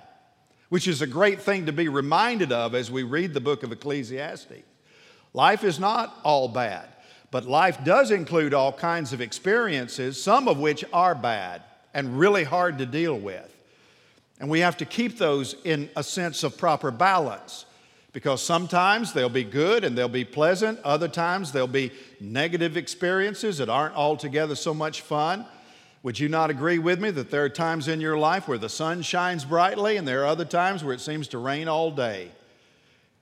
which 0.69 0.87
is 0.87 1.01
a 1.01 1.07
great 1.07 1.41
thing 1.41 1.65
to 1.65 1.71
be 1.71 1.87
reminded 1.87 2.51
of 2.51 2.75
as 2.75 2.91
we 2.91 3.03
read 3.03 3.33
the 3.33 3.39
book 3.39 3.63
of 3.63 3.71
Ecclesiastes. 3.71 4.63
Life 5.33 5.63
is 5.63 5.79
not 5.79 6.19
all 6.23 6.47
bad, 6.47 6.87
but 7.31 7.45
life 7.45 7.83
does 7.83 8.11
include 8.11 8.53
all 8.53 8.71
kinds 8.71 9.13
of 9.13 9.21
experiences, 9.21 10.21
some 10.21 10.47
of 10.47 10.57
which 10.57 10.83
are 10.93 11.15
bad 11.15 11.61
and 11.93 12.19
really 12.19 12.43
hard 12.43 12.77
to 12.77 12.85
deal 12.85 13.17
with. 13.17 13.51
And 14.39 14.49
we 14.49 14.59
have 14.61 14.77
to 14.77 14.85
keep 14.85 15.17
those 15.17 15.55
in 15.63 15.89
a 15.95 16.03
sense 16.03 16.43
of 16.43 16.57
proper 16.57 16.91
balance 16.91 17.65
because 18.15 18.41
sometimes 18.41 19.11
they'll 19.11 19.27
be 19.27 19.43
good 19.43 19.83
and 19.83 19.97
they'll 19.97 20.07
be 20.07 20.23
pleasant, 20.23 20.79
other 20.85 21.09
times 21.09 21.51
they'll 21.51 21.67
be 21.67 21.91
negative 22.21 22.77
experiences 22.77 23.57
that 23.57 23.67
aren't 23.67 23.93
altogether 23.93 24.55
so 24.55 24.73
much 24.73 25.01
fun. 25.01 25.45
Would 26.01 26.17
you 26.17 26.29
not 26.29 26.49
agree 26.49 26.79
with 26.79 27.01
me 27.01 27.11
that 27.11 27.29
there 27.29 27.43
are 27.43 27.49
times 27.49 27.89
in 27.89 27.99
your 27.99 28.17
life 28.17 28.47
where 28.47 28.57
the 28.57 28.69
sun 28.69 29.01
shines 29.01 29.43
brightly 29.43 29.97
and 29.97 30.07
there 30.07 30.23
are 30.23 30.27
other 30.27 30.45
times 30.45 30.81
where 30.81 30.93
it 30.93 31.01
seems 31.01 31.27
to 31.27 31.39
rain 31.39 31.67
all 31.67 31.91
day? 31.91 32.31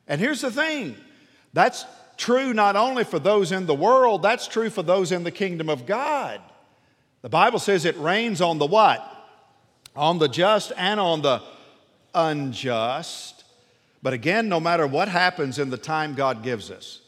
And 0.08 0.22
here's 0.22 0.42
the 0.42 0.52
thing 0.52 0.96
that's 1.54 1.86
true 2.16 2.54
not 2.54 2.76
only 2.76 3.04
for 3.04 3.18
those 3.18 3.52
in 3.52 3.66
the 3.66 3.74
world, 3.74 4.22
that's 4.22 4.48
true 4.48 4.70
for 4.70 4.84
those 4.84 5.12
in 5.12 5.24
the 5.24 5.32
kingdom 5.32 5.70
of 5.70 5.88
God. 5.88 6.40
The 7.24 7.30
Bible 7.30 7.58
says 7.58 7.86
it 7.86 7.98
rains 7.98 8.42
on 8.42 8.60
the 8.60 8.68
what? 8.68 9.02
On 9.96 10.20
the 10.20 10.30
just 10.30 10.72
and 10.78 11.00
on 11.00 11.24
the 11.24 11.42
unjust. 12.14 13.43
But 14.04 14.12
again, 14.12 14.50
no 14.50 14.60
matter 14.60 14.86
what 14.86 15.08
happens 15.08 15.58
in 15.58 15.70
the 15.70 15.78
time 15.78 16.14
God 16.14 16.44
gives 16.44 16.70
us, 16.70 17.00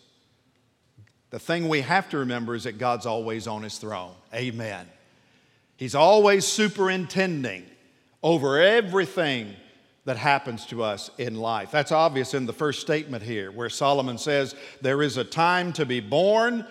the 1.30 1.38
thing 1.38 1.68
we 1.68 1.82
have 1.82 2.10
to 2.12 2.20
remember 2.20 2.56
is 2.56 2.64
that 2.64 2.78
God's 2.78 3.06
always 3.06 3.46
on 3.46 3.64
his 3.64 3.78
throne. 3.78 4.14
Amen. 4.34 4.88
He's 5.76 5.94
always 5.94 6.46
superintending 6.46 7.66
over 8.24 8.60
everything 8.62 9.54
that 10.06 10.16
happens 10.16 10.66
to 10.68 10.84
us 10.84 11.12
in 11.18 11.36
life. 11.36 11.70
That's 11.70 11.92
obvious 11.92 12.34
in 12.34 12.46
the 12.46 12.54
first 12.54 12.80
statement 12.80 13.24
here, 13.24 13.52
where 13.52 13.70
Solomon 13.70 14.18
says, 14.18 14.56
There 14.82 15.02
is 15.02 15.18
a 15.18 15.26
time 15.26 15.74
to 15.74 15.86
be 15.86 16.00
born 16.00 16.66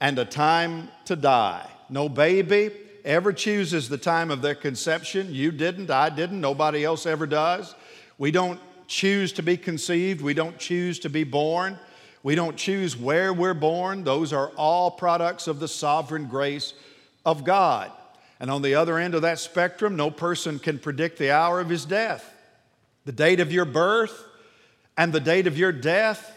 and 0.00 0.18
a 0.18 0.26
time 0.26 0.90
to 1.06 1.16
die. 1.16 1.66
No 1.88 2.10
baby 2.10 2.72
ever 3.06 3.32
chooses 3.32 3.88
the 3.88 3.96
time 3.96 4.30
of 4.30 4.42
their 4.42 4.54
conception. 4.54 5.32
You 5.32 5.50
didn't, 5.50 5.90
I 5.90 6.10
didn't, 6.10 6.42
nobody 6.42 6.84
else 6.84 7.06
ever 7.06 7.26
does. 7.26 7.74
We 8.18 8.30
don't 8.30 8.60
choose 8.86 9.32
to 9.34 9.42
be 9.42 9.56
conceived, 9.56 10.20
we 10.20 10.34
don't 10.34 10.58
choose 10.58 10.98
to 11.00 11.08
be 11.08 11.24
born. 11.24 11.78
We 12.22 12.34
don't 12.34 12.56
choose 12.56 12.96
where 12.96 13.32
we're 13.32 13.54
born. 13.54 14.04
Those 14.04 14.32
are 14.32 14.48
all 14.56 14.90
products 14.90 15.48
of 15.48 15.58
the 15.58 15.68
sovereign 15.68 16.26
grace 16.26 16.72
of 17.24 17.44
God. 17.44 17.90
And 18.38 18.50
on 18.50 18.62
the 18.62 18.74
other 18.74 18.98
end 18.98 19.14
of 19.14 19.22
that 19.22 19.38
spectrum, 19.38 19.96
no 19.96 20.10
person 20.10 20.58
can 20.58 20.78
predict 20.78 21.18
the 21.18 21.30
hour 21.30 21.60
of 21.60 21.68
his 21.68 21.84
death. 21.84 22.32
The 23.04 23.12
date 23.12 23.40
of 23.40 23.52
your 23.52 23.64
birth 23.64 24.24
and 24.96 25.12
the 25.12 25.20
date 25.20 25.46
of 25.46 25.58
your 25.58 25.72
death 25.72 26.36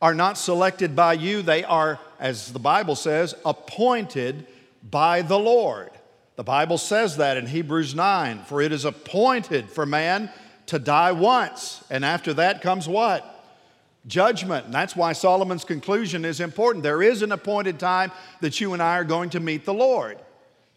are 0.00 0.14
not 0.14 0.38
selected 0.38 0.94
by 0.94 1.14
you, 1.14 1.42
they 1.42 1.64
are, 1.64 1.98
as 2.20 2.52
the 2.52 2.58
Bible 2.58 2.94
says, 2.94 3.34
appointed 3.44 4.46
by 4.88 5.22
the 5.22 5.38
Lord. 5.38 5.90
The 6.36 6.44
Bible 6.44 6.78
says 6.78 7.16
that 7.16 7.36
in 7.36 7.46
Hebrews 7.46 7.94
9 7.96 8.44
for 8.44 8.62
it 8.62 8.70
is 8.70 8.84
appointed 8.84 9.68
for 9.68 9.84
man 9.84 10.30
to 10.68 10.78
die 10.78 11.12
once, 11.12 11.82
and 11.90 12.04
after 12.04 12.34
that 12.34 12.62
comes 12.62 12.88
what? 12.88 13.34
Judgment. 14.06 14.66
And 14.66 14.74
that's 14.74 14.96
why 14.96 15.12
Solomon's 15.12 15.64
conclusion 15.64 16.24
is 16.24 16.40
important. 16.40 16.82
There 16.82 17.02
is 17.02 17.22
an 17.22 17.32
appointed 17.32 17.78
time 17.78 18.12
that 18.40 18.60
you 18.60 18.72
and 18.72 18.82
I 18.82 18.96
are 18.98 19.04
going 19.04 19.30
to 19.30 19.40
meet 19.40 19.64
the 19.64 19.74
Lord. 19.74 20.18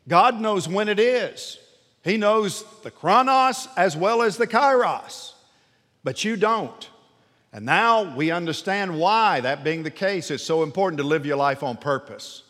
God 0.07 0.39
knows 0.39 0.67
when 0.67 0.89
it 0.89 0.99
is. 0.99 1.57
He 2.03 2.17
knows 2.17 2.65
the 2.83 2.91
chronos 2.91 3.67
as 3.77 3.95
well 3.95 4.21
as 4.21 4.37
the 4.37 4.47
kairos, 4.47 5.33
but 6.03 6.23
you 6.23 6.35
don't. 6.35 6.89
And 7.53 7.65
now 7.65 8.15
we 8.15 8.31
understand 8.31 8.97
why, 8.97 9.41
that 9.41 9.63
being 9.63 9.83
the 9.83 9.91
case, 9.91 10.31
it's 10.31 10.43
so 10.43 10.63
important 10.63 10.97
to 10.99 11.07
live 11.07 11.25
your 11.25 11.37
life 11.37 11.63
on 11.63 11.77
purpose, 11.77 12.43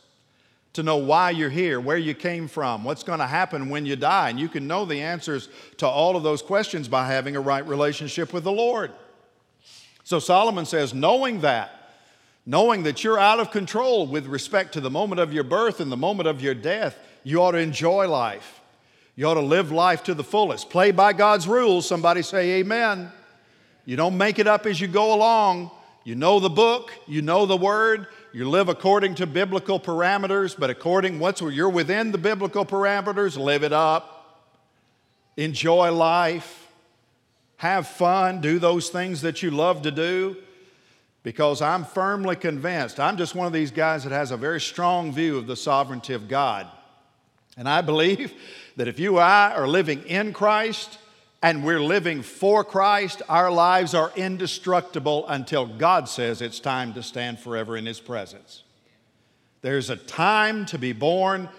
to 0.74 0.84
know 0.84 0.98
why 0.98 1.32
you're 1.32 1.50
here, 1.50 1.80
where 1.80 1.98
you 1.98 2.14
came 2.14 2.48
from, 2.48 2.84
what's 2.84 3.04
going 3.04 3.20
to 3.20 3.28
happen 3.28 3.70
when 3.70 3.86
you 3.86 3.96
die. 3.96 4.30
And 4.30 4.40
you 4.40 4.48
can 4.48 4.68
know 4.68 4.86
the 4.86 5.02
answers 5.02 5.50
to 5.78 5.88
all 5.88 6.16
of 6.16 6.24
those 6.24 6.42
questions 6.42 6.88
by 6.88 7.08
having 7.08 7.36
a 7.36 7.42
right 7.42 7.66
relationship 7.68 8.32
with 8.32 8.44
the 8.44 8.52
Lord. 8.52 8.92
So 10.04 10.20
Solomon 10.20 10.66
says, 10.66 10.94
knowing 10.94 11.42
that, 11.42 11.90
knowing 12.46 12.84
that 12.84 13.04
you're 13.04 13.20
out 13.20 13.40
of 13.40 13.52
control 13.52 14.08
with 14.08 14.26
respect 14.26 14.74
to 14.74 14.82
the 14.82 14.90
moment 14.90 15.20
of 15.20 15.34
your 15.34 15.44
birth 15.44 15.80
and 15.80 15.92
the 15.92 15.98
moment 15.98 16.28
of 16.28 16.42
your 16.42 16.56
death, 16.56 16.98
you 17.24 17.42
ought 17.42 17.52
to 17.52 17.60
enjoy 17.60 18.08
life. 18.08 18.62
You 19.16 19.28
ought 19.28 19.36
to 19.36 19.42
live 19.42 19.72
life 19.72 20.04
to 20.06 20.14
the 20.14 20.24
fullest. 20.24 20.70
Play 20.70 20.92
by 20.92 21.14
God's 21.14 21.48
rules. 21.48 21.86
Somebody 21.86 22.22
say 22.22 22.60
amen. 22.60 23.12
You 23.86 23.98
don't 23.98 24.18
make 24.18 24.40
it 24.40 24.48
up 24.48 24.66
as 24.66 24.80
you 24.80 24.88
go 24.88 25.14
along. 25.14 25.70
You 26.04 26.16
know 26.16 26.40
the 26.40 26.50
book, 26.50 26.92
you 27.08 27.22
know 27.22 27.46
the 27.46 27.58
word, 27.58 28.08
you 28.34 28.50
live 28.50 28.70
according 28.70 29.16
to 29.16 29.28
biblical 29.28 29.80
parameters, 29.80 30.58
but 30.58 30.70
according 30.70 31.20
what's 31.20 31.42
you're 31.42 31.70
within 31.70 32.12
the 32.12 32.18
biblical 32.18 32.66
parameters, 32.66 33.38
live 33.38 33.64
it 33.64 33.74
up. 33.74 34.48
Enjoy 35.36 35.92
life. 35.92 36.58
have 37.58 37.88
fun, 37.88 38.42
do 38.42 38.58
those 38.58 38.90
things 38.90 39.22
that 39.22 39.44
you 39.44 39.52
love 39.52 39.84
to 39.84 39.92
do, 39.92 40.36
because 41.22 41.62
I'm 41.62 41.86
firmly 41.86 42.36
convinced, 42.36 43.00
I'm 43.00 43.18
just 43.18 43.36
one 43.36 43.46
of 43.46 43.54
these 43.54 43.70
guys 43.70 44.04
that 44.04 44.12
has 44.12 44.32
a 44.32 44.38
very 44.38 44.60
strong 44.60 45.14
view 45.14 45.38
of 45.38 45.46
the 45.46 45.56
sovereignty 45.56 46.14
of 46.14 46.28
God. 46.28 46.68
And 47.58 47.70
I 47.70 47.82
believe 47.82 48.34
that 48.78 48.88
if 48.88 49.00
you 49.00 49.18
and 49.18 49.26
I 49.26 49.54
are 49.54 49.68
living 49.68 50.04
in 50.04 50.34
Christ 50.34 50.98
and 51.42 51.64
we're 51.64 51.82
living 51.82 52.22
for 52.22 52.64
Christ, 52.64 53.22
our 53.28 53.52
lives 53.52 53.94
are 53.94 54.12
indestructible 54.16 55.28
until 55.28 55.66
God 55.66 56.08
says 56.08 56.42
it's 56.42 56.60
time 56.60 56.94
to 56.94 57.04
stand 57.04 57.40
forever 57.40 57.76
in 57.76 57.86
His 57.86 58.00
presence. 58.00 58.64
There's 59.62 59.90
a 59.90 59.96
time 59.96 60.66
to 60.68 60.78
be 60.78 60.94
born 60.94 61.50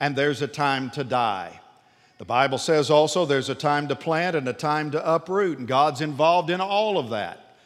and 0.00 0.16
there's 0.16 0.42
a 0.42 0.48
time 0.48 0.90
to 0.90 1.04
die. 1.04 1.60
The 2.18 2.24
Bible 2.24 2.58
says 2.58 2.90
also 2.90 3.24
there's 3.24 3.48
a 3.48 3.54
time 3.54 3.88
to 3.88 3.96
plant 3.96 4.36
and 4.36 4.46
a 4.48 4.52
time 4.52 4.90
to 4.92 5.14
uproot, 5.14 5.58
and 5.58 5.66
God's 5.66 6.00
involved 6.00 6.50
in 6.50 6.60
all 6.60 6.98
of 6.98 7.10
that. 7.10 7.56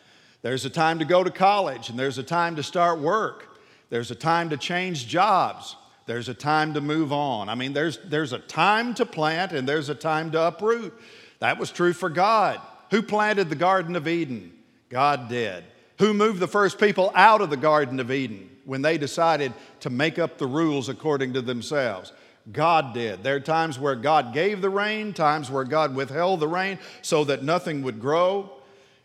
There's 0.43 0.65
a 0.65 0.71
time 0.71 1.01
to 1.01 1.05
go 1.05 1.25
to 1.25 1.31
college, 1.31 1.91
and 1.91 1.99
there's 1.99 2.19
a 2.19 2.23
time 2.23 2.57
to 2.57 2.63
start 2.63 3.01
work. 3.01 3.59
There's 3.91 4.11
a 4.11 4.15
time 4.15 4.51
to 4.51 4.57
change 4.57 5.09
jobs. 5.09 5.77
There's 6.07 6.29
a 6.29 6.35
time 6.35 6.75
to 6.75 6.81
move 6.81 7.13
on. 7.13 7.49
I 7.49 7.55
mean, 7.55 7.73
there's, 7.73 7.99
there's 8.05 8.33
a 8.33 8.39
time 8.39 8.95
to 8.95 9.07
plant 9.07 9.53
and 9.53 9.69
there's 9.69 9.89
a 9.89 9.95
time 9.95 10.31
to 10.33 10.41
uproot. 10.41 10.95
That 11.39 11.59
was 11.59 11.71
true 11.71 11.93
for 11.93 12.09
God. 12.09 12.61
Who 12.91 13.03
planted 13.03 13.49
the 13.49 13.57
Garden 13.57 13.97
of 13.97 14.09
Eden? 14.09 14.53
God 14.89 15.29
did. 15.29 15.65
Who 15.99 16.15
moved 16.15 16.41
the 16.41 16.49
first 16.49 16.79
people 16.79 17.11
out 17.15 17.41
of 17.41 17.51
the 17.51 17.57
Garden 17.57 18.01
of 18.01 18.11
Eden 18.11 18.51
when 18.65 18.83
they 18.83 18.99
decided 18.99 19.53
to 19.81 19.91
make 19.91 20.19
up 20.19 20.39
the 20.39 20.47
rules 20.47 20.89
according 20.89 21.33
to 21.35 21.43
themselves? 21.43 22.13
God 22.53 22.95
did. 22.95 23.23
There 23.23 23.37
are 23.37 23.41
times 23.41 23.79
where 23.79 23.97
God 23.97 24.33
gave 24.33 24.61
the 24.61 24.71
rain, 24.71 25.13
times 25.13 25.51
where 25.51 25.65
God 25.65 25.97
withheld 25.97 26.41
the 26.41 26.49
rain 26.49 26.79
so 27.03 27.25
that 27.25 27.43
nothing 27.43 27.83
would 27.83 28.01
grow. 28.01 28.53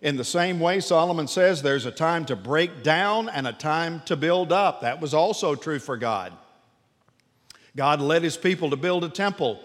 In 0.02 0.18
the 0.18 0.24
same 0.24 0.60
way, 0.60 0.80
Solomon 0.80 1.28
says 1.28 1.62
there's 1.62 1.86
a 1.86 1.92
time 1.92 2.26
to 2.26 2.36
break 2.36 2.84
down 2.84 3.30
and 3.30 3.48
a 3.48 3.54
time 3.54 4.02
to 4.06 4.16
build 4.16 4.52
up. 4.52 4.82
That 4.82 5.02
was 5.02 5.14
also 5.14 5.56
true 5.56 5.80
for 5.80 5.98
God. 5.98 6.34
God 7.76 8.02
led 8.02 8.24
his 8.24 8.38
people 8.38 8.72
to 8.72 8.76
build 8.76 9.04
a 9.04 9.10
temple 9.10 9.60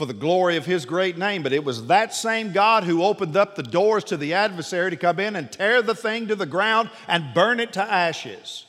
for 0.00 0.06
the 0.06 0.14
glory 0.14 0.56
of 0.56 0.64
his 0.64 0.86
great 0.86 1.18
name, 1.18 1.42
but 1.42 1.52
it 1.52 1.62
was 1.62 1.88
that 1.88 2.14
same 2.14 2.52
God 2.52 2.84
who 2.84 3.04
opened 3.04 3.36
up 3.36 3.54
the 3.54 3.62
doors 3.62 4.02
to 4.04 4.16
the 4.16 4.32
adversary 4.32 4.88
to 4.88 4.96
come 4.96 5.20
in 5.20 5.36
and 5.36 5.52
tear 5.52 5.82
the 5.82 5.94
thing 5.94 6.28
to 6.28 6.34
the 6.34 6.46
ground 6.46 6.88
and 7.06 7.34
burn 7.34 7.60
it 7.60 7.74
to 7.74 7.82
ashes. 7.82 8.64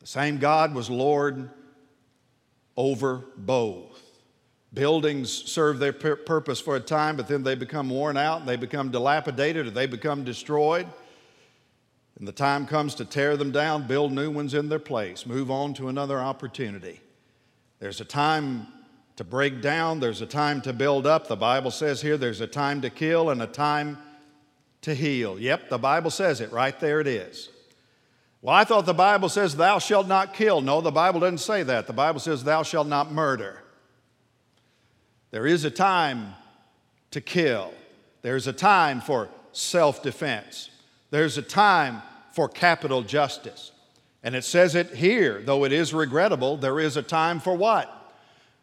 The 0.00 0.08
same 0.08 0.38
God 0.38 0.74
was 0.74 0.90
Lord 0.90 1.50
over 2.76 3.24
both. 3.36 4.02
Buildings 4.74 5.30
serve 5.30 5.78
their 5.78 5.92
purpose 5.92 6.58
for 6.58 6.74
a 6.74 6.80
time, 6.80 7.16
but 7.16 7.28
then 7.28 7.44
they 7.44 7.54
become 7.54 7.88
worn 7.88 8.16
out 8.16 8.40
and 8.40 8.48
they 8.48 8.56
become 8.56 8.90
dilapidated 8.90 9.68
or 9.68 9.70
they 9.70 9.86
become 9.86 10.24
destroyed. 10.24 10.88
And 12.18 12.26
the 12.26 12.32
time 12.32 12.66
comes 12.66 12.96
to 12.96 13.04
tear 13.04 13.36
them 13.36 13.52
down, 13.52 13.86
build 13.86 14.10
new 14.10 14.28
ones 14.28 14.54
in 14.54 14.70
their 14.70 14.80
place, 14.80 15.24
move 15.24 15.52
on 15.52 15.72
to 15.74 15.86
another 15.86 16.18
opportunity. 16.18 16.98
There's 17.78 18.00
a 18.00 18.04
time 18.04 18.66
to 19.18 19.24
break 19.24 19.60
down, 19.60 19.98
there's 19.98 20.20
a 20.20 20.26
time 20.26 20.60
to 20.60 20.72
build 20.72 21.04
up. 21.04 21.26
The 21.26 21.34
Bible 21.34 21.72
says 21.72 22.00
here 22.00 22.16
there's 22.16 22.40
a 22.40 22.46
time 22.46 22.80
to 22.82 22.88
kill 22.88 23.30
and 23.30 23.42
a 23.42 23.48
time 23.48 23.98
to 24.82 24.94
heal. 24.94 25.40
Yep, 25.40 25.70
the 25.70 25.78
Bible 25.78 26.12
says 26.12 26.40
it. 26.40 26.52
Right 26.52 26.78
there 26.78 27.00
it 27.00 27.08
is. 27.08 27.48
Well, 28.42 28.54
I 28.54 28.62
thought 28.62 28.86
the 28.86 28.94
Bible 28.94 29.28
says, 29.28 29.56
Thou 29.56 29.80
shalt 29.80 30.06
not 30.06 30.34
kill. 30.34 30.60
No, 30.60 30.80
the 30.80 30.92
Bible 30.92 31.18
doesn't 31.18 31.38
say 31.38 31.64
that. 31.64 31.88
The 31.88 31.92
Bible 31.92 32.20
says, 32.20 32.44
Thou 32.44 32.62
shalt 32.62 32.86
not 32.86 33.10
murder. 33.10 33.60
There 35.32 35.48
is 35.48 35.64
a 35.64 35.70
time 35.70 36.34
to 37.10 37.20
kill, 37.20 37.72
there's 38.22 38.46
a 38.46 38.52
time 38.52 39.00
for 39.00 39.28
self 39.50 40.00
defense, 40.00 40.70
there's 41.10 41.36
a 41.36 41.42
time 41.42 42.02
for 42.34 42.48
capital 42.48 43.02
justice. 43.02 43.72
And 44.22 44.36
it 44.36 44.44
says 44.44 44.76
it 44.76 44.94
here, 44.94 45.42
though 45.44 45.64
it 45.64 45.72
is 45.72 45.92
regrettable, 45.92 46.56
there 46.56 46.78
is 46.78 46.96
a 46.96 47.02
time 47.02 47.40
for 47.40 47.56
what? 47.56 47.97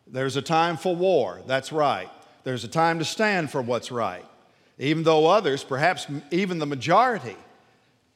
There's 0.08 0.36
a 0.36 0.42
time 0.42 0.78
for 0.78 0.96
war. 0.96 1.42
That's 1.48 1.72
right. 1.72 2.10
There's 2.44 2.64
a 2.64 2.70
time 2.70 3.00
to 3.00 3.06
stand 3.06 3.50
for 3.50 3.62
what's 3.62 3.92
right. 3.92 4.26
Even 4.78 5.04
though 5.04 5.28
others, 5.28 5.64
perhaps 5.64 6.06
even 6.32 6.60
the 6.60 6.66
majority, 6.66 7.38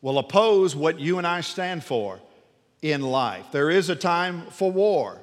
will 0.01 0.17
oppose 0.17 0.75
what 0.75 0.99
you 0.99 1.17
and 1.17 1.25
I 1.25 1.41
stand 1.41 1.83
for 1.83 2.19
in 2.81 3.01
life. 3.01 3.45
There 3.51 3.69
is 3.69 3.89
a 3.89 3.95
time 3.95 4.43
for 4.51 4.71
war. 4.71 5.19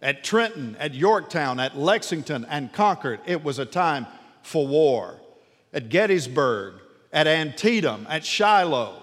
At 0.00 0.22
Trenton, 0.22 0.76
at 0.78 0.94
Yorktown, 0.94 1.58
at 1.58 1.76
Lexington, 1.76 2.44
and 2.48 2.72
Concord, 2.72 3.20
it 3.26 3.42
was 3.42 3.58
a 3.58 3.64
time 3.64 4.06
for 4.42 4.66
war. 4.66 5.16
At 5.72 5.88
Gettysburg, 5.88 6.74
at 7.12 7.26
Antietam, 7.26 8.06
at 8.08 8.24
Shiloh, 8.24 9.02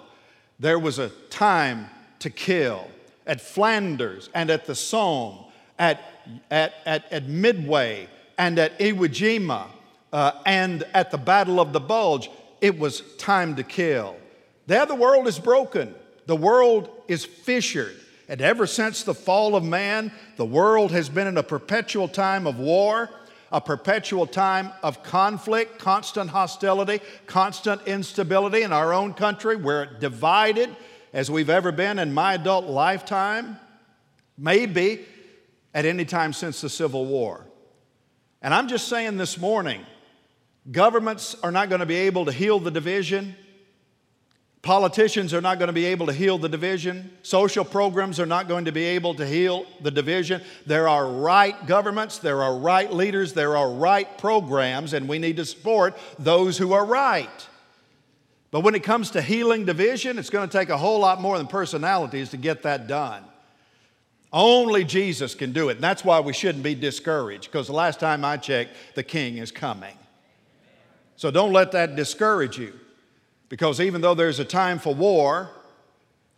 there 0.59 0.77
was 0.77 0.99
a 0.99 1.09
time 1.29 1.89
to 2.19 2.29
kill. 2.29 2.87
At 3.25 3.41
Flanders 3.41 4.29
and 4.33 4.49
at 4.49 4.65
the 4.65 4.75
Somme, 4.75 5.45
at, 5.79 6.01
at, 6.49 6.73
at, 6.85 7.11
at 7.11 7.27
Midway 7.27 8.07
and 8.37 8.57
at 8.59 8.77
Iwo 8.79 9.07
Jima, 9.07 9.67
uh, 10.13 10.31
and 10.45 10.83
at 10.93 11.11
the 11.11 11.17
Battle 11.17 11.59
of 11.59 11.73
the 11.73 11.79
Bulge, 11.79 12.29
it 12.59 12.77
was 12.77 13.01
time 13.17 13.55
to 13.55 13.63
kill. 13.63 14.15
There, 14.67 14.85
the 14.85 14.95
world 14.95 15.27
is 15.27 15.39
broken. 15.39 15.95
The 16.25 16.35
world 16.35 16.89
is 17.07 17.25
fissured. 17.25 17.95
And 18.29 18.41
ever 18.41 18.65
since 18.65 19.03
the 19.03 19.13
fall 19.13 19.55
of 19.55 19.63
man, 19.63 20.11
the 20.37 20.45
world 20.45 20.91
has 20.91 21.09
been 21.09 21.27
in 21.27 21.37
a 21.37 21.43
perpetual 21.43 22.07
time 22.07 22.47
of 22.47 22.59
war, 22.59 23.09
a 23.51 23.59
perpetual 23.59 24.25
time 24.25 24.71
of 24.81 25.03
conflict, 25.03 25.77
constant 25.79 26.29
hostility, 26.29 27.01
constant 27.25 27.81
instability 27.85 28.61
in 28.61 28.71
our 28.71 28.93
own 28.93 29.13
country. 29.13 29.57
We're 29.57 29.85
divided 29.85 30.73
as 31.11 31.29
we've 31.29 31.49
ever 31.49 31.73
been 31.73 31.99
in 31.99 32.13
my 32.13 32.35
adult 32.35 32.65
lifetime, 32.65 33.59
maybe 34.37 35.05
at 35.73 35.85
any 35.85 36.05
time 36.05 36.33
since 36.33 36.61
the 36.61 36.69
Civil 36.69 37.05
War. 37.05 37.45
And 38.41 38.53
I'm 38.53 38.67
just 38.67 38.87
saying 38.87 39.17
this 39.17 39.37
morning 39.37 39.85
governments 40.71 41.35
are 41.43 41.51
not 41.51 41.69
going 41.69 41.79
to 41.79 41.85
be 41.85 41.95
able 41.95 42.25
to 42.25 42.31
heal 42.31 42.59
the 42.59 42.71
division. 42.71 43.35
Politicians 44.61 45.33
are 45.33 45.41
not 45.41 45.57
going 45.57 45.69
to 45.69 45.73
be 45.73 45.85
able 45.85 46.05
to 46.05 46.13
heal 46.13 46.37
the 46.37 46.49
division. 46.49 47.11
Social 47.23 47.65
programs 47.65 48.19
are 48.19 48.27
not 48.27 48.47
going 48.47 48.65
to 48.65 48.71
be 48.71 48.83
able 48.83 49.15
to 49.15 49.25
heal 49.25 49.65
the 49.81 49.89
division. 49.89 50.41
There 50.67 50.87
are 50.87 51.07
right 51.07 51.65
governments, 51.65 52.19
there 52.19 52.43
are 52.43 52.55
right 52.55 52.91
leaders, 52.93 53.33
there 53.33 53.57
are 53.57 53.71
right 53.71 54.17
programs, 54.19 54.93
and 54.93 55.09
we 55.09 55.17
need 55.17 55.37
to 55.37 55.45
support 55.45 55.97
those 56.19 56.59
who 56.59 56.73
are 56.73 56.85
right. 56.85 57.47
But 58.51 58.59
when 58.59 58.75
it 58.75 58.83
comes 58.83 59.11
to 59.11 59.21
healing 59.21 59.65
division, 59.65 60.19
it's 60.19 60.29
going 60.29 60.47
to 60.47 60.57
take 60.57 60.69
a 60.69 60.77
whole 60.77 60.99
lot 60.99 61.19
more 61.21 61.39
than 61.39 61.47
personalities 61.47 62.29
to 62.29 62.37
get 62.37 62.63
that 62.63 62.85
done. 62.85 63.23
Only 64.33 64.83
Jesus 64.85 65.35
can 65.35 65.51
do 65.51 65.69
it. 65.69 65.73
And 65.73 65.83
that's 65.83 66.05
why 66.05 66.19
we 66.19 66.33
shouldn't 66.33 66.63
be 66.63 66.75
discouraged, 66.75 67.51
because 67.51 67.67
the 67.67 67.73
last 67.73 67.99
time 67.99 68.23
I 68.23 68.37
checked, 68.37 68.75
the 68.95 69.03
king 69.03 69.37
is 69.37 69.51
coming. 69.51 69.97
So 71.17 71.31
don't 71.31 71.53
let 71.53 71.73
that 71.73 71.95
discourage 71.95 72.57
you. 72.57 72.73
Because 73.49 73.81
even 73.81 73.99
though 73.99 74.13
there's 74.13 74.39
a 74.39 74.45
time 74.45 74.79
for 74.79 74.95
war 74.95 75.49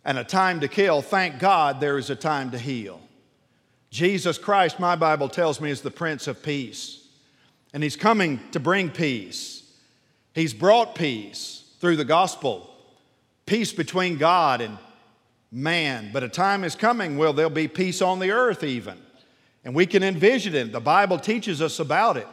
and 0.04 0.18
a 0.18 0.24
time 0.24 0.60
to 0.60 0.68
kill, 0.68 1.00
thank 1.00 1.38
God 1.38 1.78
there 1.78 1.96
is 1.96 2.10
a 2.10 2.16
time 2.16 2.50
to 2.50 2.58
heal. 2.58 3.00
Jesus 3.90 4.36
Christ, 4.36 4.80
my 4.80 4.96
Bible 4.96 5.28
tells 5.28 5.60
me, 5.60 5.70
is 5.70 5.80
the 5.80 5.90
Prince 5.92 6.26
of 6.26 6.42
Peace. 6.42 7.06
And 7.72 7.82
He's 7.82 7.94
coming 7.94 8.40
to 8.50 8.58
bring 8.58 8.90
peace. 8.90 9.62
He's 10.34 10.52
brought 10.52 10.96
peace 10.96 11.62
through 11.80 11.94
the 11.94 12.04
gospel, 12.04 12.68
peace 13.46 13.72
between 13.72 14.18
God 14.18 14.60
and 14.60 14.76
man. 15.54 16.10
But 16.12 16.24
a 16.24 16.28
time 16.28 16.64
is 16.64 16.74
coming 16.74 17.16
where 17.16 17.32
there'll 17.32 17.48
be 17.48 17.68
peace 17.68 18.02
on 18.02 18.18
the 18.18 18.32
earth, 18.32 18.64
even. 18.64 18.98
And 19.64 19.74
we 19.74 19.86
can 19.86 20.02
envision 20.02 20.54
it. 20.54 20.72
The 20.72 20.80
Bible 20.80 21.18
teaches 21.18 21.62
us 21.62 21.78
about 21.78 22.16
it. 22.16 22.28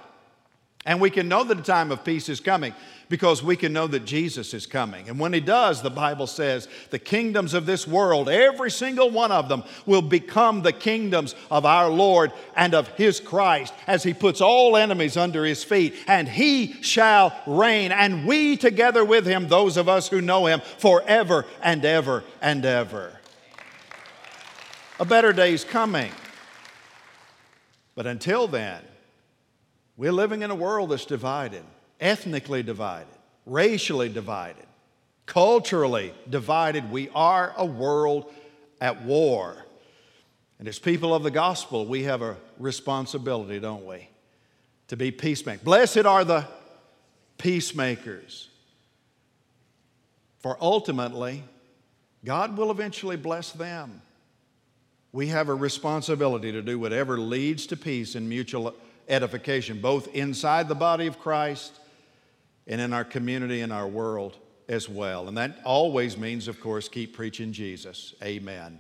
And 0.86 1.00
we 1.00 1.12
can 1.12 1.28
know 1.28 1.44
that 1.44 1.60
a 1.60 1.64
time 1.64 1.92
of 1.92 2.04
peace 2.04 2.28
is 2.28 2.40
coming 2.40 2.74
because 3.08 3.44
we 3.44 3.56
can 3.56 3.72
know 3.72 3.86
that 3.86 4.06
Jesus 4.06 4.54
is 4.54 4.66
coming. 4.66 5.10
And 5.10 5.20
when 5.20 5.32
He 5.32 5.40
does, 5.40 5.84
the 5.84 5.92
Bible 5.92 6.26
says, 6.26 6.68
the 6.90 6.98
kingdoms 6.98 7.54
of 7.54 7.68
this 7.68 7.86
world, 7.86 8.30
every 8.30 8.72
single 8.72 9.12
one 9.12 9.32
of 9.32 9.48
them, 9.48 9.64
will 9.86 10.02
become 10.02 10.64
the 10.64 10.72
kingdoms 10.72 11.36
of 11.52 11.66
our 11.66 11.88
Lord 11.90 12.32
and 12.56 12.74
of 12.74 12.88
His 12.90 13.20
Christ 13.20 13.74
as 13.86 14.02
He 14.02 14.14
puts 14.14 14.42
all 14.42 14.76
enemies 14.76 15.18
under 15.18 15.46
His 15.46 15.64
feet. 15.64 15.94
And 16.08 16.28
He 16.28 16.82
shall 16.82 17.36
reign, 17.46 17.92
and 17.92 18.26
we 18.26 18.58
together 18.58 19.06
with 19.06 19.28
Him, 19.28 19.50
those 19.50 19.78
of 19.78 19.88
us 19.88 20.08
who 20.08 20.22
know 20.22 20.48
Him, 20.48 20.62
forever 20.80 21.46
and 21.62 21.86
ever 21.86 22.24
and 22.42 22.66
ever. 22.66 23.20
A 25.00 25.06
better 25.06 25.34
day 25.34 25.54
is 25.54 25.64
coming. 25.64 26.12
But 27.94 28.08
until 28.08 28.48
then, 28.48 28.82
we're 29.98 30.12
living 30.12 30.42
in 30.42 30.52
a 30.52 30.56
world 30.56 30.92
that's 30.92 31.06
divided, 31.06 31.64
ethnically 32.00 32.64
divided, 32.64 33.14
racially 33.46 34.10
divided, 34.10 34.66
culturally 35.26 36.14
divided. 36.30 36.92
We 36.92 37.10
are 37.14 37.54
a 37.58 37.66
world 37.66 38.32
at 38.80 39.04
war. 39.04 39.66
And 40.60 40.68
as 40.68 40.80
people 40.80 41.14
of 41.14 41.24
the 41.24 41.32
gospel, 41.32 41.86
we 41.86 42.04
have 42.04 42.22
a 42.22 42.38
responsibility, 42.58 43.60
don't 43.60 43.86
we? 43.86 44.10
To 44.90 44.98
be 44.98 45.12
peacemakers. 45.12 45.64
Blessed 45.64 46.06
are 46.06 46.24
the 46.24 46.48
peacemakers. 47.38 48.50
For 50.40 50.58
ultimately, 50.60 51.44
God 52.26 52.58
will 52.58 52.72
eventually 52.72 53.18
bless 53.18 53.52
them. 53.52 54.02
We 55.12 55.28
have 55.28 55.50
a 55.50 55.56
responsibility 55.56 56.52
to 56.52 56.62
do 56.62 56.80
whatever 56.80 57.18
leads 57.20 57.68
to 57.68 57.78
peace 57.78 58.16
and 58.16 58.30
mutual 58.30 58.74
edification, 59.12 59.80
both 59.80 60.14
inside 60.16 60.68
the 60.68 60.76
body 60.76 61.06
of 61.06 61.20
Christ 61.20 61.80
and 62.66 62.80
in 62.80 62.94
our 62.94 63.04
community 63.04 63.62
and 63.62 63.72
our 63.74 63.88
world 63.88 64.38
as 64.70 64.88
well. 64.88 65.28
And 65.28 65.38
that 65.38 65.60
always 65.66 66.18
means, 66.18 66.48
of 66.48 66.60
course, 66.60 66.88
keep 66.88 67.16
preaching 67.16 67.52
Jesus. 67.52 68.16
Amen. 68.24 68.80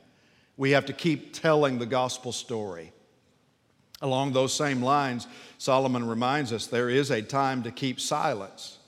We 0.57 0.71
have 0.71 0.85
to 0.85 0.93
keep 0.93 1.33
telling 1.33 1.79
the 1.79 1.85
gospel 1.85 2.31
story. 2.31 2.93
Along 4.01 4.31
those 4.31 4.53
same 4.53 4.81
lines, 4.81 5.27
Solomon 5.57 6.07
reminds 6.07 6.53
us 6.53 6.65
there 6.65 6.89
is 6.89 7.11
a 7.11 7.21
time 7.21 7.63
to 7.63 7.71
keep 7.71 7.99
silence 7.99 8.79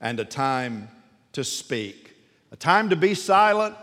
and 0.00 0.18
a 0.20 0.24
time 0.24 0.88
to 1.32 1.44
speak, 1.44 2.16
a 2.50 2.56
time 2.56 2.90
to 2.90 2.96
be 2.96 3.14
silent, 3.14 3.76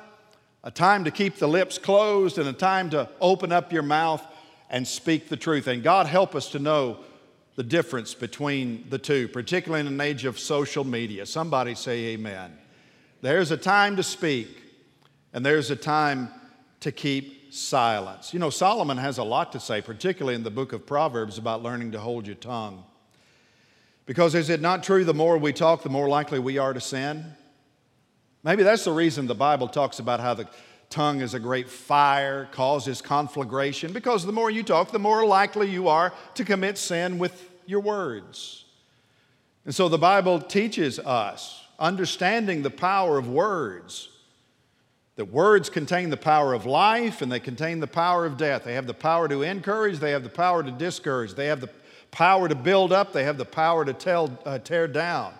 a 0.63 0.69
time 0.69 1.05
to 1.05 1.11
keep 1.11 1.37
the 1.37 1.47
lips 1.47 1.77
closed, 1.77 2.37
and 2.37 2.47
a 2.47 2.53
time 2.53 2.89
to 2.89 3.09
open 3.21 3.51
up 3.51 3.71
your 3.71 3.83
mouth 3.83 4.25
and 4.69 4.87
speak 4.87 5.29
the 5.29 5.37
truth. 5.37 5.67
And 5.67 5.83
God 5.83 6.07
help 6.07 6.35
us 6.35 6.49
to 6.51 6.59
know 6.59 6.99
the 7.55 7.63
difference 7.63 8.13
between 8.13 8.85
the 8.89 8.99
two, 8.99 9.27
particularly 9.27 9.81
in 9.81 9.87
an 9.87 9.99
age 9.99 10.25
of 10.25 10.37
social 10.37 10.83
media. 10.83 11.25
Somebody 11.25 11.73
say 11.75 12.13
amen. 12.13 12.57
There's 13.21 13.49
a 13.51 13.57
time 13.57 13.95
to 13.95 14.03
speak, 14.03 14.47
and 15.33 15.45
there's 15.45 15.71
a 15.71 15.75
time 15.75 16.29
to 16.81 16.91
keep 16.91 17.51
silence. 17.53 18.33
You 18.33 18.39
know, 18.39 18.51
Solomon 18.51 18.97
has 18.97 19.17
a 19.17 19.23
lot 19.23 19.51
to 19.53 19.59
say, 19.59 19.81
particularly 19.81 20.35
in 20.35 20.43
the 20.43 20.51
book 20.51 20.71
of 20.71 20.85
Proverbs, 20.85 21.37
about 21.39 21.63
learning 21.63 21.93
to 21.93 21.99
hold 21.99 22.27
your 22.27 22.35
tongue. 22.35 22.83
Because 24.05 24.35
is 24.35 24.49
it 24.49 24.61
not 24.61 24.83
true 24.83 25.03
the 25.03 25.13
more 25.13 25.37
we 25.37 25.51
talk, 25.51 25.81
the 25.81 25.89
more 25.89 26.07
likely 26.07 26.39
we 26.39 26.59
are 26.59 26.73
to 26.73 26.79
sin? 26.79 27.25
Maybe 28.43 28.63
that's 28.63 28.85
the 28.85 28.93
reason 28.93 29.27
the 29.27 29.35
Bible 29.35 29.67
talks 29.67 29.99
about 29.99 30.19
how 30.19 30.33
the 30.33 30.47
tongue 30.89 31.21
is 31.21 31.33
a 31.33 31.39
great 31.39 31.69
fire, 31.69 32.47
causes 32.51 33.01
conflagration, 33.01 33.93
because 33.93 34.25
the 34.25 34.31
more 34.31 34.49
you 34.49 34.63
talk, 34.63 34.91
the 34.91 34.99
more 34.99 35.25
likely 35.25 35.69
you 35.69 35.87
are 35.87 36.13
to 36.35 36.45
commit 36.45 36.77
sin 36.77 37.17
with 37.17 37.49
your 37.65 37.81
words. 37.81 38.65
And 39.65 39.75
so 39.75 39.89
the 39.89 39.97
Bible 39.97 40.39
teaches 40.39 40.97
us, 40.99 41.61
understanding 41.77 42.61
the 42.61 42.69
power 42.69 43.17
of 43.17 43.27
words, 43.27 44.09
that 45.17 45.25
words 45.25 45.69
contain 45.69 46.09
the 46.11 46.17
power 46.17 46.53
of 46.53 46.65
life 46.65 47.21
and 47.21 47.31
they 47.31 47.39
contain 47.39 47.79
the 47.79 47.87
power 47.87 48.25
of 48.25 48.37
death. 48.37 48.63
They 48.63 48.75
have 48.75 48.85
the 48.85 48.93
power 48.93 49.27
to 49.27 49.41
encourage, 49.41 49.97
they 49.97 50.11
have 50.11 50.23
the 50.23 50.29
power 50.29 50.63
to 50.63 50.71
discourage, 50.71 51.33
they 51.33 51.47
have 51.47 51.59
the 51.59 51.69
power 52.11 52.47
to 52.47 52.55
build 52.55 52.93
up, 52.93 53.13
they 53.13 53.23
have 53.23 53.37
the 53.37 53.45
power 53.45 53.83
to 53.83 53.93
tell, 53.93 54.39
uh, 54.45 54.59
tear 54.59 54.87
down. 54.87 55.33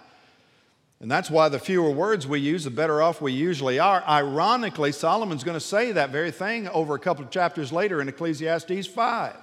And 1.00 1.12
that's 1.12 1.30
why 1.30 1.48
the 1.50 1.60
fewer 1.60 1.92
words 1.92 2.26
we 2.26 2.40
use, 2.40 2.64
the 2.64 2.72
better 2.72 3.02
off 3.04 3.22
we 3.22 3.32
usually 3.32 3.78
are. 3.78 4.04
Ironically, 4.08 4.92
Solomon's 4.92 5.44
going 5.44 5.56
to 5.56 5.64
say 5.64 5.92
that 5.92 6.10
very 6.10 6.32
thing 6.32 6.68
over 6.70 6.96
a 6.96 7.00
couple 7.00 7.24
of 7.24 7.30
chapters 7.30 7.72
later 7.72 8.02
in 8.02 8.10
Ecclesiastes 8.10 8.88
5. 8.88 9.36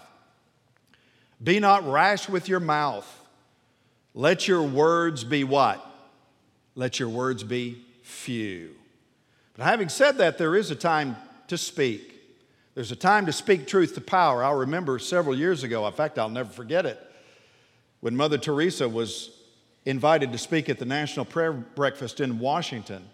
Be 1.42 1.60
not 1.60 1.88
rash 1.88 2.28
with 2.28 2.48
your 2.48 2.60
mouth. 2.60 3.06
Let 4.14 4.48
your 4.48 4.62
words 4.62 5.22
be 5.22 5.44
what? 5.44 5.84
Let 6.74 6.98
your 6.98 7.08
words 7.08 7.44
be 7.44 7.84
few. 8.02 8.74
But 9.56 9.64
having 9.64 9.88
said 9.88 10.18
that, 10.18 10.38
there 10.38 10.56
is 10.56 10.72
a 10.72 10.76
time 10.76 11.16
to 11.46 11.56
speak. 11.56 12.10
There's 12.74 12.90
a 12.90 12.96
time 12.96 13.26
to 13.26 13.32
speak 13.32 13.68
truth 13.68 13.94
to 13.94 14.00
power. 14.00 14.42
I'll 14.42 14.54
remember 14.56 14.98
several 14.98 15.36
years 15.36 15.62
ago, 15.62 15.86
in 15.86 15.92
fact, 15.92 16.18
I'll 16.18 16.28
never 16.28 16.50
forget 16.50 16.84
it, 16.84 17.00
when 18.00 18.16
Mother 18.16 18.38
Teresa 18.38 18.88
was 18.88 19.30
invited 19.84 20.32
to 20.32 20.38
speak 20.38 20.68
at 20.68 20.78
the 20.78 20.84
National 20.84 21.24
Prayer 21.24 21.52
Breakfast 21.52 22.20
in 22.20 22.38
Washington. 22.38 23.04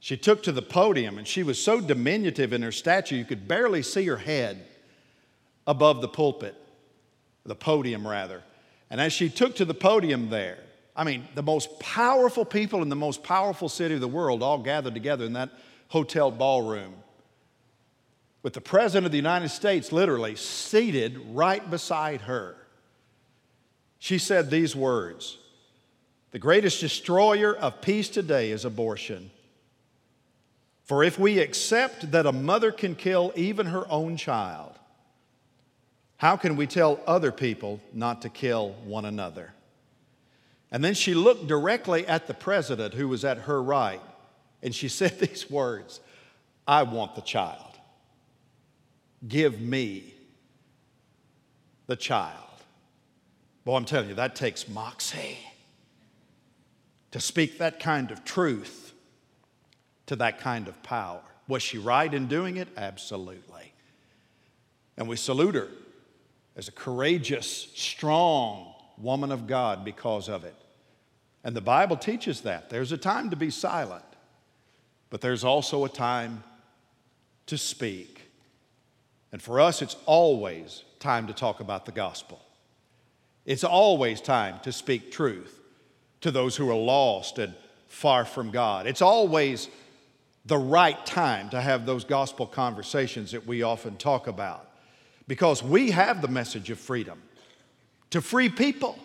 She 0.00 0.16
took 0.16 0.42
to 0.44 0.52
the 0.52 0.62
podium 0.62 1.18
and 1.18 1.26
she 1.26 1.42
was 1.42 1.62
so 1.62 1.80
diminutive 1.80 2.52
in 2.52 2.62
her 2.62 2.72
stature 2.72 3.14
you 3.14 3.24
could 3.24 3.46
barely 3.46 3.82
see 3.82 4.06
her 4.06 4.16
head 4.16 4.64
above 5.66 6.00
the 6.00 6.08
pulpit, 6.08 6.56
the 7.44 7.54
podium 7.54 8.06
rather. 8.06 8.42
And 8.90 9.00
as 9.00 9.12
she 9.12 9.28
took 9.28 9.56
to 9.56 9.64
the 9.64 9.74
podium 9.74 10.28
there, 10.28 10.58
I 10.94 11.04
mean, 11.04 11.26
the 11.34 11.42
most 11.42 11.78
powerful 11.78 12.44
people 12.44 12.82
in 12.82 12.88
the 12.88 12.96
most 12.96 13.22
powerful 13.22 13.68
city 13.68 13.94
of 13.94 14.00
the 14.00 14.08
world 14.08 14.42
all 14.42 14.58
gathered 14.58 14.94
together 14.94 15.24
in 15.24 15.32
that 15.34 15.50
hotel 15.88 16.30
ballroom 16.30 16.94
with 18.42 18.54
the 18.54 18.60
President 18.60 19.06
of 19.06 19.12
the 19.12 19.18
United 19.18 19.48
States 19.48 19.92
literally 19.92 20.36
seated 20.36 21.18
right 21.30 21.68
beside 21.70 22.22
her. 22.22 22.56
She 23.98 24.18
said 24.18 24.50
these 24.50 24.74
words 24.74 25.38
the 26.32 26.38
greatest 26.38 26.80
destroyer 26.80 27.54
of 27.54 27.82
peace 27.82 28.08
today 28.08 28.50
is 28.50 28.64
abortion. 28.64 29.30
For 30.84 31.04
if 31.04 31.18
we 31.18 31.38
accept 31.38 32.10
that 32.10 32.26
a 32.26 32.32
mother 32.32 32.72
can 32.72 32.94
kill 32.94 33.32
even 33.36 33.66
her 33.66 33.84
own 33.90 34.16
child, 34.16 34.72
how 36.16 36.36
can 36.36 36.56
we 36.56 36.66
tell 36.66 37.00
other 37.06 37.32
people 37.32 37.80
not 37.92 38.22
to 38.22 38.30
kill 38.30 38.70
one 38.84 39.04
another? 39.04 39.52
And 40.70 40.82
then 40.82 40.94
she 40.94 41.12
looked 41.12 41.46
directly 41.46 42.06
at 42.06 42.26
the 42.26 42.34
president 42.34 42.94
who 42.94 43.08
was 43.08 43.24
at 43.24 43.38
her 43.38 43.62
right, 43.62 44.00
and 44.62 44.74
she 44.74 44.88
said 44.88 45.18
these 45.20 45.50
words 45.50 46.00
I 46.66 46.84
want 46.84 47.14
the 47.14 47.20
child. 47.20 47.78
Give 49.28 49.60
me 49.60 50.14
the 51.88 51.96
child. 51.96 52.38
Boy, 53.64 53.76
I'm 53.76 53.84
telling 53.84 54.08
you, 54.08 54.14
that 54.14 54.34
takes 54.34 54.66
moxie 54.66 55.38
to 57.12 57.20
speak 57.20 57.58
that 57.58 57.78
kind 57.78 58.10
of 58.10 58.24
truth 58.24 58.92
to 60.06 60.16
that 60.16 60.40
kind 60.40 60.66
of 60.66 60.82
power. 60.82 61.20
Was 61.46 61.62
she 61.62 61.78
right 61.78 62.12
in 62.12 62.26
doing 62.26 62.56
it? 62.56 62.68
Absolutely. 62.76 63.72
And 64.96 65.08
we 65.08 65.16
salute 65.16 65.54
her 65.54 65.68
as 66.56 66.68
a 66.68 66.72
courageous, 66.72 67.46
strong 67.74 68.74
woman 68.98 69.30
of 69.30 69.46
God 69.46 69.84
because 69.84 70.28
of 70.28 70.44
it. 70.44 70.54
And 71.44 71.56
the 71.56 71.60
Bible 71.60 71.96
teaches 71.96 72.42
that. 72.42 72.70
There's 72.70 72.92
a 72.92 72.98
time 72.98 73.30
to 73.30 73.36
be 73.36 73.50
silent, 73.50 74.04
but 75.10 75.20
there's 75.20 75.44
also 75.44 75.84
a 75.84 75.88
time 75.88 76.42
to 77.46 77.58
speak. 77.58 78.22
And 79.32 79.42
for 79.42 79.60
us, 79.60 79.82
it's 79.82 79.96
always 80.06 80.84
time 81.00 81.26
to 81.26 81.32
talk 81.32 81.60
about 81.60 81.84
the 81.84 81.92
gospel. 81.92 82.40
It's 83.44 83.64
always 83.64 84.20
time 84.20 84.60
to 84.62 84.72
speak 84.72 85.10
truth 85.10 85.61
to 86.22 86.30
those 86.30 86.56
who 86.56 86.68
are 86.70 86.74
lost 86.74 87.38
and 87.38 87.54
far 87.88 88.24
from 88.24 88.50
God. 88.50 88.86
It's 88.86 89.02
always 89.02 89.68
the 90.46 90.58
right 90.58 91.04
time 91.06 91.50
to 91.50 91.60
have 91.60 91.86
those 91.86 92.04
gospel 92.04 92.46
conversations 92.46 93.32
that 93.32 93.46
we 93.46 93.62
often 93.62 93.96
talk 93.96 94.26
about 94.26 94.68
because 95.28 95.62
we 95.62 95.90
have 95.92 96.20
the 96.20 96.28
message 96.28 96.70
of 96.70 96.78
freedom 96.78 97.22
to 98.10 98.20
free 98.20 98.48
people, 98.48 98.98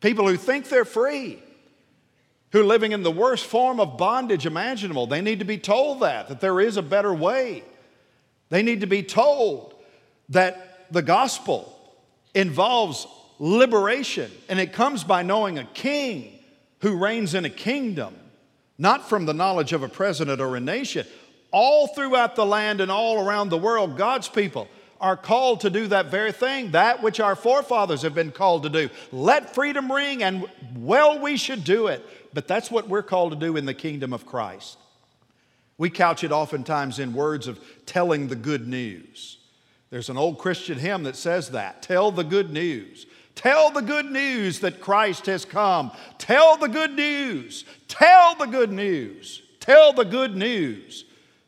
people 0.00 0.26
who 0.26 0.36
think 0.36 0.68
they're 0.68 0.84
free, 0.84 1.42
who 2.52 2.60
are 2.60 2.64
living 2.64 2.92
in 2.92 3.02
the 3.02 3.10
worst 3.10 3.46
form 3.46 3.78
of 3.78 3.96
bondage 3.96 4.46
imaginable. 4.46 5.06
They 5.06 5.20
need 5.20 5.38
to 5.38 5.44
be 5.44 5.58
told 5.58 6.00
that, 6.00 6.28
that 6.28 6.40
there 6.40 6.60
is 6.60 6.76
a 6.76 6.82
better 6.82 7.14
way. 7.14 7.62
They 8.48 8.62
need 8.62 8.80
to 8.80 8.86
be 8.86 9.02
told 9.02 9.74
that 10.30 10.86
the 10.90 11.02
gospel 11.02 11.72
involves 12.34 13.06
liberation 13.38 14.30
and 14.48 14.58
it 14.58 14.72
comes 14.72 15.04
by 15.04 15.22
knowing 15.22 15.58
a 15.58 15.64
king 15.64 16.35
who 16.80 16.96
reigns 16.96 17.34
in 17.34 17.44
a 17.44 17.50
kingdom, 17.50 18.14
not 18.78 19.08
from 19.08 19.26
the 19.26 19.34
knowledge 19.34 19.72
of 19.72 19.82
a 19.82 19.88
president 19.88 20.40
or 20.40 20.56
a 20.56 20.60
nation. 20.60 21.06
All 21.50 21.86
throughout 21.88 22.36
the 22.36 22.46
land 22.46 22.80
and 22.80 22.90
all 22.90 23.26
around 23.26 23.48
the 23.48 23.58
world, 23.58 23.96
God's 23.96 24.28
people 24.28 24.68
are 25.00 25.16
called 25.16 25.60
to 25.60 25.70
do 25.70 25.86
that 25.88 26.10
very 26.10 26.32
thing, 26.32 26.70
that 26.72 27.02
which 27.02 27.20
our 27.20 27.36
forefathers 27.36 28.02
have 28.02 28.14
been 28.14 28.32
called 28.32 28.62
to 28.62 28.68
do. 28.68 28.88
Let 29.12 29.54
freedom 29.54 29.90
ring, 29.90 30.22
and 30.22 30.46
well, 30.76 31.18
we 31.18 31.36
should 31.36 31.64
do 31.64 31.86
it. 31.88 32.04
But 32.32 32.48
that's 32.48 32.70
what 32.70 32.88
we're 32.88 33.02
called 33.02 33.32
to 33.32 33.38
do 33.38 33.56
in 33.56 33.66
the 33.66 33.74
kingdom 33.74 34.12
of 34.12 34.26
Christ. 34.26 34.78
We 35.78 35.90
couch 35.90 36.24
it 36.24 36.32
oftentimes 36.32 36.98
in 36.98 37.12
words 37.12 37.46
of 37.46 37.60
telling 37.84 38.28
the 38.28 38.36
good 38.36 38.66
news. 38.66 39.38
There's 39.90 40.08
an 40.08 40.16
old 40.16 40.38
Christian 40.38 40.78
hymn 40.78 41.04
that 41.04 41.16
says 41.16 41.50
that 41.50 41.82
tell 41.82 42.10
the 42.10 42.24
good 42.24 42.50
news. 42.50 43.06
Tell 43.36 43.70
the 43.70 43.82
good 43.82 44.10
news 44.10 44.60
that 44.60 44.80
Christ 44.80 45.26
has 45.26 45.44
come. 45.44 45.92
Tell 46.18 46.56
the 46.56 46.68
good 46.68 46.92
news. 46.92 47.64
Tell 47.86 48.34
the 48.34 48.46
good 48.46 48.72
news. 48.72 49.42
Tell 49.60 49.92
the 49.92 50.04
good 50.04 50.34
news 50.34 51.04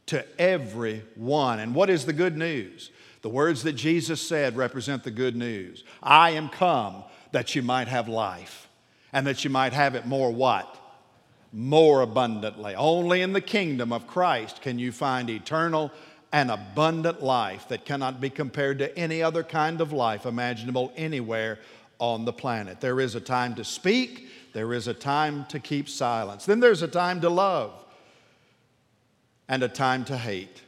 to 0.07 0.25
everyone. 0.41 1.61
And 1.61 1.75
what 1.75 1.91
is 1.91 2.05
the 2.05 2.13
good 2.13 2.37
news? 2.37 2.91
The 3.23 3.31
words 3.31 3.63
that 3.65 3.73
Jesus 3.73 4.21
said 4.21 4.57
represent 4.57 5.03
the 5.03 5.11
good 5.11 5.35
news. 5.35 5.83
I 6.03 6.31
am 6.31 6.51
come 6.51 7.05
that 7.33 7.55
you 7.57 7.63
might 7.63 7.89
have 7.89 8.07
life 8.07 8.69
and 9.13 9.27
that 9.27 9.43
you 9.43 9.51
might 9.51 9.73
have 9.73 9.95
it 9.95 10.07
more 10.07 10.31
what? 10.31 10.77
More 11.53 12.03
abundantly. 12.03 12.75
Only 12.75 13.23
in 13.23 13.33
the 13.33 13.41
kingdom 13.41 13.93
of 13.93 14.07
Christ 14.07 14.61
can 14.61 14.79
you 14.79 14.93
find 14.93 15.31
eternal 15.31 15.91
and 16.33 16.51
abundant 16.51 17.23
life 17.23 17.69
that 17.69 17.87
cannot 17.87 18.21
be 18.21 18.29
compared 18.29 18.79
to 18.79 18.99
any 18.99 19.23
other 19.23 19.43
kind 19.43 19.81
of 19.81 19.93
life 19.93 20.27
imaginable 20.27 20.93
anywhere 20.95 21.59
on 21.99 22.25
the 22.25 22.33
planet. 22.33 22.81
There 22.81 23.01
is 23.01 23.15
a 23.15 23.21
time 23.21 23.55
to 23.57 23.65
speak, 23.65 24.29
there 24.53 24.73
is 24.73 24.89
a 24.89 24.95
time 24.95 25.45
to 25.47 25.59
keep 25.59 25.89
silence. 25.89 26.47
Then 26.47 26.61
there's 26.61 26.83
a 26.83 26.89
time 26.89 27.21
to 27.21 27.31
love 27.31 27.85
and 29.49 29.63
a 29.63 29.69
time 29.69 30.05
to 30.07 30.17
hate. 30.17 30.63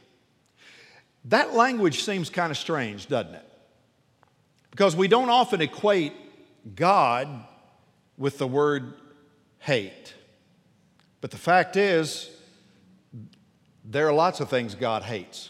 That 1.25 1.53
language 1.53 2.03
seems 2.03 2.29
kind 2.29 2.51
of 2.51 2.57
strange, 2.57 3.07
doesn't 3.07 3.35
it? 3.35 3.45
Because 4.71 4.95
we 4.95 5.07
don't 5.07 5.29
often 5.29 5.61
equate 5.61 6.13
God 6.75 7.27
with 8.17 8.37
the 8.37 8.47
word 8.47 8.93
hate. 9.59 10.13
But 11.19 11.31
the 11.31 11.37
fact 11.37 11.75
is, 11.75 12.29
there 13.85 14.07
are 14.07 14.13
lots 14.13 14.39
of 14.39 14.49
things 14.49 14.73
God 14.73 15.03
hates. 15.03 15.49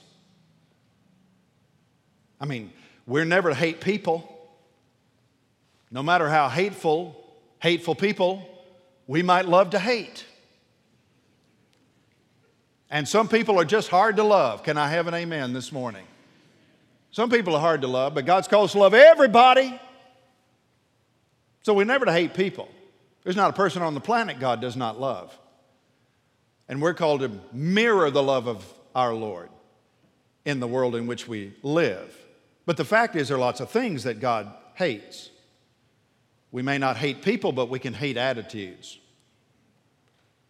I 2.39 2.45
mean, 2.45 2.73
we're 3.05 3.25
never 3.25 3.49
to 3.49 3.55
hate 3.55 3.81
people. 3.81 4.40
No 5.91 6.01
matter 6.01 6.29
how 6.29 6.47
hateful, 6.47 7.21
hateful 7.59 7.95
people 7.95 8.47
we 9.07 9.21
might 9.21 9.45
love 9.45 9.71
to 9.71 9.79
hate. 9.79 10.25
And 12.89 13.07
some 13.07 13.27
people 13.27 13.59
are 13.59 13.65
just 13.65 13.89
hard 13.89 14.15
to 14.17 14.23
love. 14.23 14.63
Can 14.63 14.77
I 14.77 14.89
have 14.89 15.07
an 15.07 15.13
amen 15.13 15.53
this 15.53 15.71
morning? 15.71 16.05
Some 17.11 17.29
people 17.29 17.55
are 17.55 17.61
hard 17.61 17.81
to 17.81 17.87
love, 17.87 18.13
but 18.13 18.25
God's 18.25 18.47
called 18.47 18.65
us 18.65 18.71
to 18.71 18.79
love 18.79 18.93
everybody. 18.93 19.79
So 21.63 21.73
we're 21.73 21.85
never 21.85 22.05
to 22.05 22.13
hate 22.13 22.33
people. 22.33 22.69
There's 23.23 23.35
not 23.35 23.49
a 23.49 23.53
person 23.53 23.81
on 23.81 23.93
the 23.93 24.01
planet 24.01 24.39
God 24.39 24.61
does 24.61 24.75
not 24.75 24.99
love. 24.99 25.37
And 26.67 26.81
we're 26.81 26.93
called 26.93 27.21
to 27.21 27.31
mirror 27.51 28.09
the 28.11 28.23
love 28.23 28.47
of 28.47 28.65
our 28.95 29.13
Lord 29.13 29.49
in 30.45 30.59
the 30.59 30.67
world 30.67 30.95
in 30.95 31.05
which 31.05 31.27
we 31.27 31.53
live. 31.63 32.15
But 32.65 32.77
the 32.77 32.85
fact 32.85 33.15
is, 33.15 33.27
there 33.27 33.37
are 33.37 33.41
lots 33.41 33.59
of 33.59 33.69
things 33.69 34.03
that 34.03 34.19
God 34.19 34.51
hates. 34.75 35.29
We 36.51 36.61
may 36.61 36.77
not 36.77 36.97
hate 36.97 37.21
people, 37.21 37.51
but 37.51 37.69
we 37.69 37.79
can 37.79 37.93
hate 37.93 38.17
attitudes. 38.17 38.99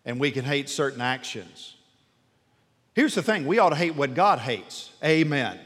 And 0.04 0.20
we 0.20 0.32
can 0.32 0.46
hate 0.46 0.70
certain 0.70 1.02
actions. 1.02 1.76
Here's 2.94 3.16
the 3.16 3.22
thing 3.22 3.46
we 3.46 3.60
ought 3.60 3.70
to 3.70 3.76
hate 3.76 3.96
what 3.96 4.16
God 4.16 4.40
hates. 4.40 4.92
Amen. 5.04 5.60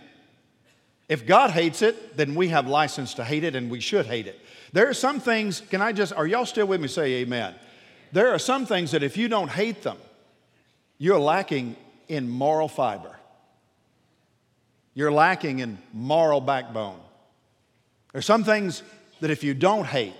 If 1.07 1.25
God 1.25 1.51
hates 1.51 1.81
it, 1.81 2.17
then 2.17 2.35
we 2.35 2.49
have 2.49 2.67
license 2.67 3.13
to 3.15 3.23
hate 3.23 3.43
it 3.43 3.55
and 3.55 3.69
we 3.69 3.79
should 3.79 4.05
hate 4.05 4.27
it. 4.27 4.39
There 4.73 4.89
are 4.89 4.93
some 4.93 5.19
things, 5.19 5.61
can 5.61 5.81
I 5.81 5.91
just, 5.91 6.11
are 6.13 6.27
y'all 6.27 6.45
still 6.45 6.65
with 6.65 6.81
me? 6.81 6.87
Say 6.87 7.13
amen. 7.21 7.55
There 8.11 8.31
are 8.33 8.39
some 8.39 8.65
things 8.65 8.91
that 8.91 9.03
if 9.03 9.15
you 9.15 9.27
don't 9.27 9.49
hate 9.49 9.83
them, 9.83 9.97
you're 10.97 11.19
lacking 11.19 11.75
in 12.07 12.29
moral 12.29 12.67
fiber. 12.67 13.15
You're 14.93 15.11
lacking 15.11 15.59
in 15.59 15.77
moral 15.93 16.41
backbone. 16.41 16.99
There's 18.13 18.25
some 18.25 18.43
things 18.43 18.81
that 19.19 19.29
if 19.29 19.43
you 19.43 19.53
don't 19.53 19.85
hate, 19.85 20.13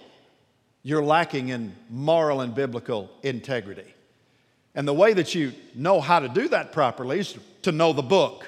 you're 0.86 1.04
lacking 1.04 1.50
in 1.50 1.76
moral 1.90 2.42
and 2.42 2.54
biblical 2.54 3.10
integrity. 3.24 3.92
And 4.76 4.88
the 4.88 4.94
way 4.94 5.14
that 5.14 5.34
you 5.34 5.52
know 5.74 6.00
how 6.00 6.20
to 6.20 6.30
do 6.30 6.48
that 6.50 6.74
properly 6.74 7.22
is 7.22 7.36
to 7.64 7.72
know 7.72 7.92
the 7.92 8.04
book. 8.04 8.48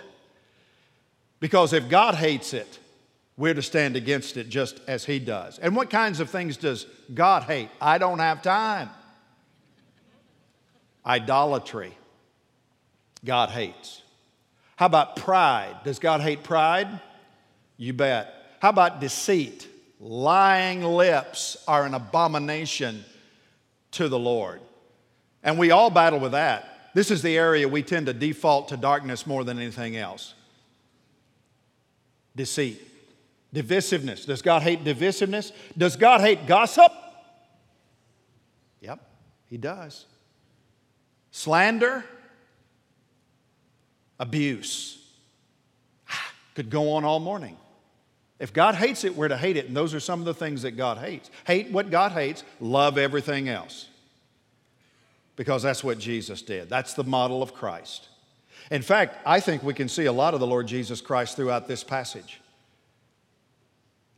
Because 1.40 1.74
if 1.74 1.90
God 1.90 2.14
hates 2.14 2.54
it, 2.54 2.78
we're 3.38 3.56
to 3.56 3.64
stand 3.64 3.96
against 3.96 4.38
it 4.38 4.50
just 4.50 4.80
as 4.88 5.04
He 5.04 5.18
does. 5.18 5.58
And 5.58 5.76
what 5.76 5.90
kinds 5.90 6.20
of 6.20 6.30
things 6.30 6.58
does 6.58 6.86
God 7.12 7.42
hate? 7.42 7.70
I 7.82 7.98
don't 7.98 8.20
have 8.20 8.44
time. 8.44 8.92
Idolatry, 11.08 11.98
God 13.26 13.50
hates. 13.50 14.04
How 14.76 14.86
about 14.86 15.16
pride? 15.16 15.78
Does 15.84 15.98
God 15.98 16.22
hate 16.22 16.44
pride? 16.44 17.02
You 17.78 17.94
bet. 17.94 18.32
How 18.60 18.70
about 18.70 19.00
deceit? 19.00 19.68
Lying 20.00 20.84
lips 20.84 21.58
are 21.68 21.86
an 21.86 21.94
abomination 21.94 23.04
to 23.92 24.08
the 24.08 24.20
Lord. 24.20 24.62
And 25.44 25.58
we 25.58 25.72
all 25.72 25.90
battle 25.90 26.20
with 26.20 26.34
that. 26.34 26.92
This 26.94 27.12
is 27.12 27.22
the 27.22 27.38
area 27.38 27.68
we 27.68 27.84
tend 27.84 28.08
to 28.08 28.14
default 28.14 28.70
to 28.70 28.78
darkness 28.78 29.26
more 29.26 29.44
than 29.44 29.58
anything 29.60 29.98
else 29.98 30.34
deceit, 32.36 32.80
divisiveness. 33.54 34.26
Does 34.26 34.42
God 34.42 34.62
hate 34.62 34.84
divisiveness? 34.84 35.52
Does 35.78 35.96
God 35.96 36.22
hate 36.22 36.46
gossip? 36.48 36.92
Yep, 38.80 39.00
He 39.50 39.58
does. 39.58 40.06
Slander, 41.32 42.06
abuse. 44.20 45.04
Ah, 46.10 46.32
could 46.56 46.70
go 46.70 46.94
on 46.94 47.04
all 47.04 47.20
morning. 47.20 47.58
If 48.40 48.54
God 48.54 48.76
hates 48.76 49.04
it, 49.04 49.16
we're 49.16 49.30
to 49.30 49.38
hate 49.38 49.58
it. 49.58 49.68
And 49.68 49.76
those 49.76 49.94
are 49.94 50.00
some 50.00 50.20
of 50.20 50.26
the 50.26 50.34
things 50.34 50.62
that 50.62 50.72
God 50.72 51.00
hates. 51.00 51.30
Hate 51.46 51.72
what 51.72 51.90
God 51.90 52.12
hates, 52.12 52.44
love 52.60 52.98
everything 52.98 53.50
else. 53.50 53.88
Because 55.36 55.64
that's 55.64 55.84
what 55.84 56.00
Jesus 56.00 56.42
did. 56.42 56.70
That's 56.70 56.94
the 56.94 57.04
model 57.04 57.42
of 57.42 57.54
Christ. 57.54 58.10
In 58.70 58.82
fact, 58.82 59.18
I 59.26 59.40
think 59.40 59.64
we 59.64 59.74
can 59.74 59.88
see 59.88 60.06
a 60.06 60.12
lot 60.12 60.34
of 60.34 60.40
the 60.40 60.48
Lord 60.48 60.68
Jesus 60.68 61.02
Christ 61.02 61.36
throughout 61.36 61.68
this 61.68 61.84
passage. 61.84 62.42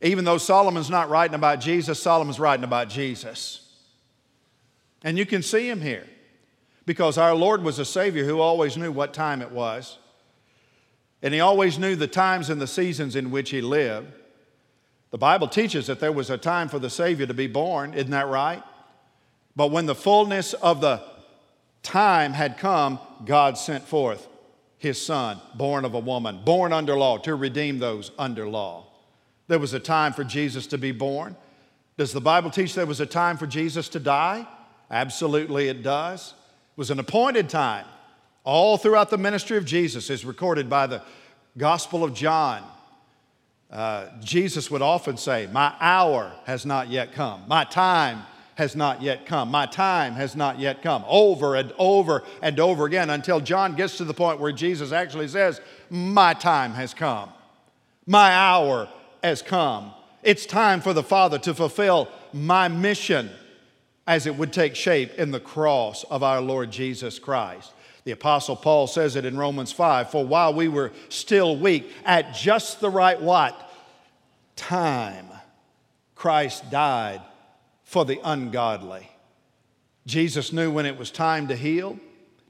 Even 0.02 0.24
though 0.24 0.38
Solomon's 0.38 0.90
not 0.90 1.10
writing 1.10 1.34
about 1.34 1.60
Jesus, 1.60 2.02
Solomon's 2.02 2.40
writing 2.40 2.64
about 2.64 2.88
Jesus. 2.88 3.66
And 5.02 5.18
you 5.18 5.26
can 5.26 5.42
see 5.42 5.68
him 5.68 5.80
here 5.80 6.06
because 6.86 7.18
our 7.18 7.34
Lord 7.34 7.62
was 7.62 7.78
a 7.78 7.84
Savior 7.84 8.24
who 8.24 8.40
always 8.40 8.76
knew 8.76 8.92
what 8.92 9.14
time 9.14 9.42
it 9.42 9.50
was. 9.50 9.98
And 11.22 11.34
he 11.34 11.40
always 11.40 11.78
knew 11.78 11.96
the 11.96 12.06
times 12.06 12.50
and 12.50 12.60
the 12.60 12.66
seasons 12.66 13.16
in 13.16 13.30
which 13.30 13.50
he 13.50 13.60
lived. 13.60 14.12
The 15.10 15.18
Bible 15.18 15.48
teaches 15.48 15.86
that 15.88 16.00
there 16.00 16.12
was 16.12 16.30
a 16.30 16.38
time 16.38 16.68
for 16.68 16.78
the 16.78 16.90
Savior 16.90 17.26
to 17.26 17.34
be 17.34 17.46
born, 17.46 17.94
isn't 17.94 18.10
that 18.10 18.28
right? 18.28 18.62
But 19.56 19.70
when 19.70 19.86
the 19.86 19.94
fullness 19.94 20.54
of 20.54 20.80
the 20.80 21.02
time 21.82 22.32
had 22.32 22.58
come, 22.58 22.98
God 23.24 23.58
sent 23.58 23.84
forth 23.84 24.28
his 24.78 25.04
son, 25.04 25.40
born 25.54 25.84
of 25.84 25.94
a 25.94 25.98
woman, 25.98 26.40
born 26.44 26.72
under 26.72 26.96
law, 26.96 27.18
to 27.18 27.34
redeem 27.34 27.78
those 27.78 28.12
under 28.18 28.48
law. 28.48 28.86
There 29.46 29.58
was 29.58 29.74
a 29.74 29.80
time 29.80 30.12
for 30.12 30.24
Jesus 30.24 30.66
to 30.68 30.78
be 30.78 30.92
born. 30.92 31.36
Does 31.98 32.12
the 32.12 32.20
Bible 32.20 32.50
teach 32.50 32.74
there 32.74 32.86
was 32.86 33.00
a 33.00 33.06
time 33.06 33.36
for 33.36 33.46
Jesus 33.46 33.90
to 33.90 34.00
die? 34.00 34.46
Absolutely, 34.90 35.68
it 35.68 35.82
does. 35.82 36.34
It 36.72 36.78
was 36.78 36.90
an 36.90 36.98
appointed 36.98 37.50
time. 37.50 37.84
All 38.44 38.78
throughout 38.78 39.10
the 39.10 39.18
ministry 39.18 39.58
of 39.58 39.64
Jesus 39.64 40.08
is 40.10 40.24
recorded 40.24 40.70
by 40.70 40.86
the 40.86 41.02
Gospel 41.58 42.02
of 42.02 42.14
John. 42.14 42.62
Uh, 43.70 44.06
Jesus 44.20 44.70
would 44.70 44.82
often 44.82 45.16
say, 45.16 45.48
My 45.52 45.74
hour 45.80 46.32
has 46.46 46.64
not 46.64 46.88
yet 46.88 47.12
come. 47.12 47.44
My 47.46 47.64
time 47.64 48.22
has 48.54 48.74
not 48.74 49.02
yet 49.02 49.26
come. 49.26 49.50
My 49.50 49.66
time 49.66 50.14
has 50.14 50.34
not 50.34 50.58
yet 50.58 50.82
come. 50.82 51.04
Over 51.06 51.54
and 51.54 51.72
over 51.78 52.22
and 52.42 52.58
over 52.58 52.86
again 52.86 53.10
until 53.10 53.40
John 53.40 53.74
gets 53.74 53.98
to 53.98 54.04
the 54.04 54.14
point 54.14 54.40
where 54.40 54.52
Jesus 54.52 54.90
actually 54.90 55.28
says, 55.28 55.60
My 55.90 56.34
time 56.34 56.72
has 56.72 56.94
come. 56.94 57.30
My 58.06 58.30
hour 58.32 58.88
has 59.22 59.42
come. 59.42 59.92
It's 60.22 60.46
time 60.46 60.80
for 60.80 60.92
the 60.92 61.02
Father 61.02 61.38
to 61.40 61.54
fulfill 61.54 62.08
my 62.32 62.68
mission 62.68 63.30
as 64.06 64.26
it 64.26 64.34
would 64.34 64.52
take 64.52 64.74
shape 64.74 65.14
in 65.14 65.30
the 65.30 65.40
cross 65.40 66.04
of 66.04 66.22
our 66.22 66.40
Lord 66.40 66.70
Jesus 66.70 67.18
Christ. 67.18 67.72
The 68.04 68.12
Apostle 68.12 68.56
Paul 68.56 68.86
says 68.86 69.16
it 69.16 69.24
in 69.24 69.36
Romans 69.36 69.72
5 69.72 70.10
For 70.10 70.24
while 70.24 70.54
we 70.54 70.68
were 70.68 70.92
still 71.08 71.56
weak, 71.56 71.90
at 72.04 72.34
just 72.34 72.80
the 72.80 72.90
right 72.90 73.20
what? 73.20 73.70
Time, 74.56 75.26
Christ 76.14 76.70
died 76.70 77.22
for 77.84 78.04
the 78.04 78.20
ungodly. 78.24 79.08
Jesus 80.06 80.52
knew 80.52 80.70
when 80.70 80.86
it 80.86 80.98
was 80.98 81.10
time 81.10 81.48
to 81.48 81.56
heal. 81.56 81.98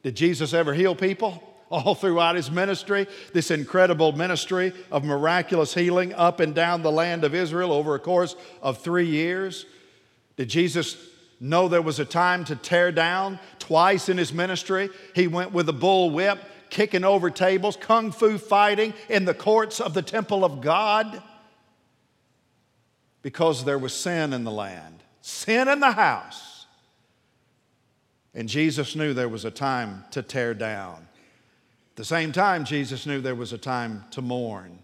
Did 0.03 0.15
Jesus 0.15 0.55
ever 0.55 0.73
heal 0.73 0.95
people? 0.95 1.43
All 1.71 1.95
throughout 1.95 2.35
his 2.35 2.51
ministry, 2.51 3.07
this 3.33 3.53
incredible 3.53 4.11
ministry 4.11 4.73
of 4.91 5.05
miraculous 5.05 5.73
healing 5.73 6.13
up 6.15 6.41
and 6.41 6.53
down 6.53 6.83
the 6.83 6.91
land 6.91 7.23
of 7.23 7.33
Israel 7.33 7.73
over 7.73 7.95
a 7.95 8.01
course 8.01 8.35
of 8.61 8.79
three 8.79 9.07
years. 9.07 9.67
Did 10.37 10.49
Jesus 10.49 10.97
know 11.41 11.67
there 11.67 11.83
was 11.83 11.99
a 11.99 12.05
time 12.05 12.45
to 12.45 12.57
tear 12.57 12.93
down? 12.93 13.39
Twice 13.59 14.09
in 14.09 14.19
his 14.19 14.33
ministry, 14.33 14.91
he 15.15 15.27
went 15.27 15.53
with 15.53 15.69
a 15.69 15.73
bull 15.73 16.11
whip, 16.11 16.39
kicking 16.69 17.05
over 17.05 17.31
tables, 17.31 17.77
kung 17.77 18.13
fu 18.13 18.39
fighting 18.39 18.95
in 19.09 19.25
the 19.25 19.35
courts 19.35 19.81
of 19.81 19.95
the 19.95 20.03
temple 20.03 20.45
of 20.45 20.61
God 20.61 21.23
because 23.23 23.65
there 23.65 23.79
was 23.79 23.93
sin 23.93 24.33
in 24.33 24.45
the 24.45 24.51
land 24.51 25.01
sin 25.21 25.69
in 25.69 25.81
the 25.81 25.93
house. 25.93 26.67
And 28.35 28.49
Jesus 28.49 28.95
knew 28.95 29.13
there 29.13 29.29
was 29.29 29.45
a 29.45 29.51
time 29.51 30.05
to 30.13 30.23
tear 30.23 30.55
down. 30.55 31.09
At 31.93 31.97
the 31.97 32.05
same 32.05 32.33
time, 32.33 32.65
Jesus 32.65 33.07
knew 33.07 33.21
there 33.21 33.35
was 33.35 33.53
a 33.53 33.59
time 33.59 34.05
to 34.13 34.23
mourn. 34.23 34.79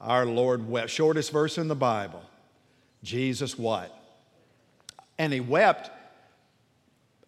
Our 0.00 0.26
Lord 0.26 0.68
wept. 0.68 0.90
Shortest 0.90 1.32
verse 1.32 1.58
in 1.58 1.68
the 1.68 1.74
Bible. 1.74 2.22
Jesus 3.02 3.58
what? 3.58 3.92
And 5.18 5.32
he 5.32 5.40
wept 5.40 5.90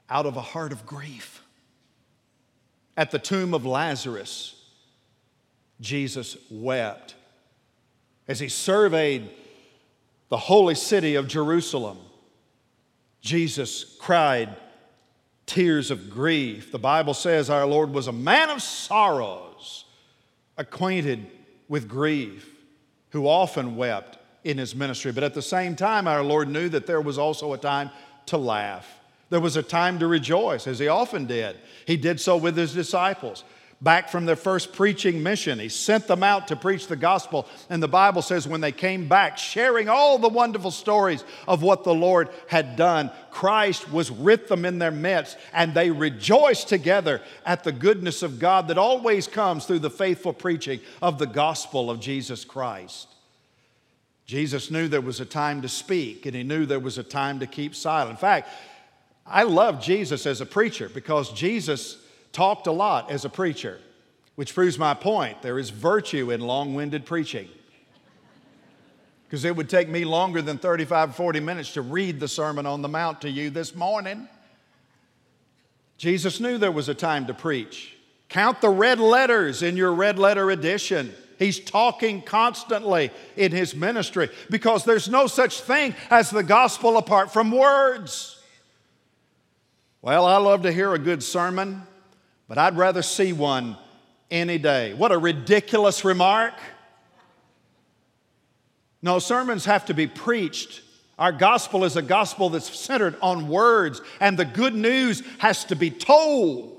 out 0.09 0.27
of 0.27 0.37
a 0.37 0.43
heart 0.43 0.73
of 0.73 0.87
grief. 0.87 1.43
At 2.97 3.11
the 3.11 3.19
tomb 3.19 3.55
of 3.55 3.67
Lazarus, 3.67 4.55
Jesus 5.81 6.37
wept 6.51 7.15
as 8.27 8.41
he 8.41 8.49
surveyed 8.49 9.29
the 10.31 10.37
holy 10.37 10.75
city 10.75 11.15
of 11.15 11.29
Jerusalem 11.29 11.99
Jesus 13.27 13.97
cried 13.99 14.55
tears 15.47 15.91
of 15.91 16.09
grief. 16.09 16.71
The 16.71 16.79
Bible 16.79 17.13
says 17.13 17.51
our 17.51 17.67
Lord 17.67 17.91
was 17.93 18.07
a 18.07 18.13
man 18.13 18.51
of 18.51 18.63
sorrows, 18.63 19.85
acquainted 20.57 21.27
with 21.69 21.89
grief, 21.89 22.49
who 23.11 23.27
often 23.27 23.75
wept 23.75 24.19
in 24.47 24.59
his 24.59 24.75
ministry. 24.75 25.13
But 25.13 25.25
at 25.25 25.35
the 25.35 25.43
same 25.43 25.77
time, 25.77 26.07
our 26.07 26.23
Lord 26.23 26.49
knew 26.49 26.69
that 26.69 26.87
there 26.87 27.01
was 27.01 27.19
also 27.19 27.53
a 27.53 27.59
time 27.59 27.91
to 28.27 28.39
laugh. 28.39 28.87
There 29.29 29.41
was 29.41 29.57
a 29.57 29.63
time 29.63 29.99
to 29.99 30.07
rejoice, 30.07 30.67
as 30.67 30.79
he 30.79 30.89
often 30.89 31.27
did. 31.27 31.57
He 31.85 31.97
did 31.97 32.21
so 32.21 32.37
with 32.37 32.57
his 32.57 32.73
disciples 32.73 33.43
back 33.81 34.09
from 34.09 34.25
their 34.25 34.37
first 34.37 34.73
preaching 34.73 35.23
mission. 35.23 35.59
He 35.59 35.69
sent 35.69 36.07
them 36.07 36.23
out 36.23 36.49
to 36.49 36.57
preach 36.57 36.87
the 36.87 36.97
gospel. 36.97 37.47
And 37.69 37.83
the 37.83 37.89
Bible 37.89 38.23
says 38.23 38.49
when 38.49 38.61
they 38.61 38.73
came 38.73 39.09
back, 39.09 39.37
sharing 39.37 39.89
all 39.89 40.19
the 40.19 40.29
wonderful 40.29 40.71
stories 40.71 41.25
of 41.47 41.63
what 41.63 41.85
the 41.85 41.95
Lord 41.95 42.31
had 42.47 42.77
done, 42.77 43.11
Christ 43.31 43.91
was 43.93 44.11
with 44.11 44.49
them 44.49 44.65
in 44.65 44.79
their 44.79 44.91
midst, 44.91 45.37
and 45.53 45.75
they 45.75 45.91
rejoiced 45.91 46.69
together 46.69 47.21
at 47.45 47.65
the 47.65 47.73
goodness 47.73 48.23
of 48.23 48.39
God 48.39 48.69
that 48.69 48.79
always 48.79 49.27
comes 49.27 49.67
through 49.67 49.81
the 49.81 49.91
faithful 49.91 50.33
preaching 50.33 50.81
of 51.03 51.19
the 51.19 51.27
gospel 51.27 51.91
of 51.91 52.01
Jesus 52.01 52.45
Christ. 52.45 53.09
Jesus 54.27 54.73
knew 54.73 54.89
there 54.89 55.01
was 55.01 55.21
a 55.21 55.25
time 55.25 55.63
to 55.63 55.69
speak, 55.69 56.27
and 56.27 56.35
he 56.35 56.43
knew 56.43 56.67
there 56.67 56.81
was 56.81 56.99
a 56.99 57.05
time 57.05 57.39
to 57.39 57.47
keep 57.47 57.75
silent. 57.75 58.11
In 58.11 58.17
fact, 58.17 58.49
I 59.25 59.45
love 59.45 59.81
Jesus 59.81 60.27
as 60.27 60.41
a 60.41 60.47
preacher 60.47 60.89
because 60.89 61.33
Jesus 61.33 61.99
talked 62.33 62.67
a 62.67 62.73
lot 62.73 63.11
as 63.11 63.25
a 63.25 63.29
preacher, 63.29 63.79
which 64.35 64.53
proves 64.53 64.79
my 64.79 64.95
point. 64.95 65.43
There 65.43 65.59
is 65.59 65.71
virtue 65.71 66.33
in 66.33 66.41
long 66.41 66.75
winded 66.75 67.07
preaching. 67.07 67.49
Because 69.27 69.45
it 69.45 69.57
would 69.57 69.69
take 69.69 69.89
me 69.89 70.05
longer 70.05 70.43
than 70.43 70.59
35 70.59 71.17
40 71.17 71.41
minutes 71.41 71.73
to 71.75 71.83
read 71.83 72.21
the 72.21 72.29
Sermon 72.29 72.67
on 72.67 72.83
the 72.83 72.89
Mount 72.89 73.21
to 73.23 73.31
you 73.31 73.51
this 73.51 73.75
morning. 73.75 74.29
Jesus 75.99 76.41
knew 76.41 76.59
there 76.59 76.73
was 76.73 76.89
a 76.89 76.95
time 76.95 77.27
to 77.27 77.35
preach. 77.35 77.97
Count 78.29 78.61
the 78.61 78.69
red 78.69 78.99
letters 78.99 79.63
in 79.63 79.77
your 79.77 79.93
red 79.93 80.19
letter 80.19 80.51
edition. 80.51 81.15
He's 81.39 81.61
talking 81.61 82.23
constantly 82.23 83.11
in 83.37 83.53
his 83.53 83.75
ministry 83.75 84.31
because 84.51 84.85
there's 84.85 85.09
no 85.09 85.27
such 85.27 85.61
thing 85.61 85.95
as 86.11 86.31
the 86.31 86.43
gospel 86.43 86.97
apart 86.97 87.33
from 87.33 87.51
words. 87.51 88.41
Well, 90.03 90.25
I 90.25 90.37
love 90.37 90.63
to 90.63 90.73
hear 90.73 90.95
a 90.95 90.99
good 90.99 91.23
sermon 91.23 91.83
but 92.49 92.59
I'd 92.59 92.77
rather 92.77 93.03
see 93.03 93.33
one 93.33 93.77
any 94.31 94.59
day. 94.59 94.95
What 94.95 95.13
a 95.13 95.19
ridiculous 95.19 96.05
remark. 96.05 96.55
No, 99.03 99.19
sermons 99.19 99.65
have 99.65 99.87
to 99.87 99.95
be 99.95 100.07
preached. 100.07 100.83
Our 101.19 101.33
gospel 101.33 101.85
is 101.85 101.97
a 101.97 102.03
gospel 102.03 102.51
that's 102.51 102.79
centered 102.79 103.17
on 103.23 103.49
words, 103.49 104.01
and 104.21 104.39
the 104.39 104.45
good 104.45 104.75
news 104.75 105.23
has 105.39 105.65
to 105.67 105.77
be 105.77 105.91
told. 105.91 106.76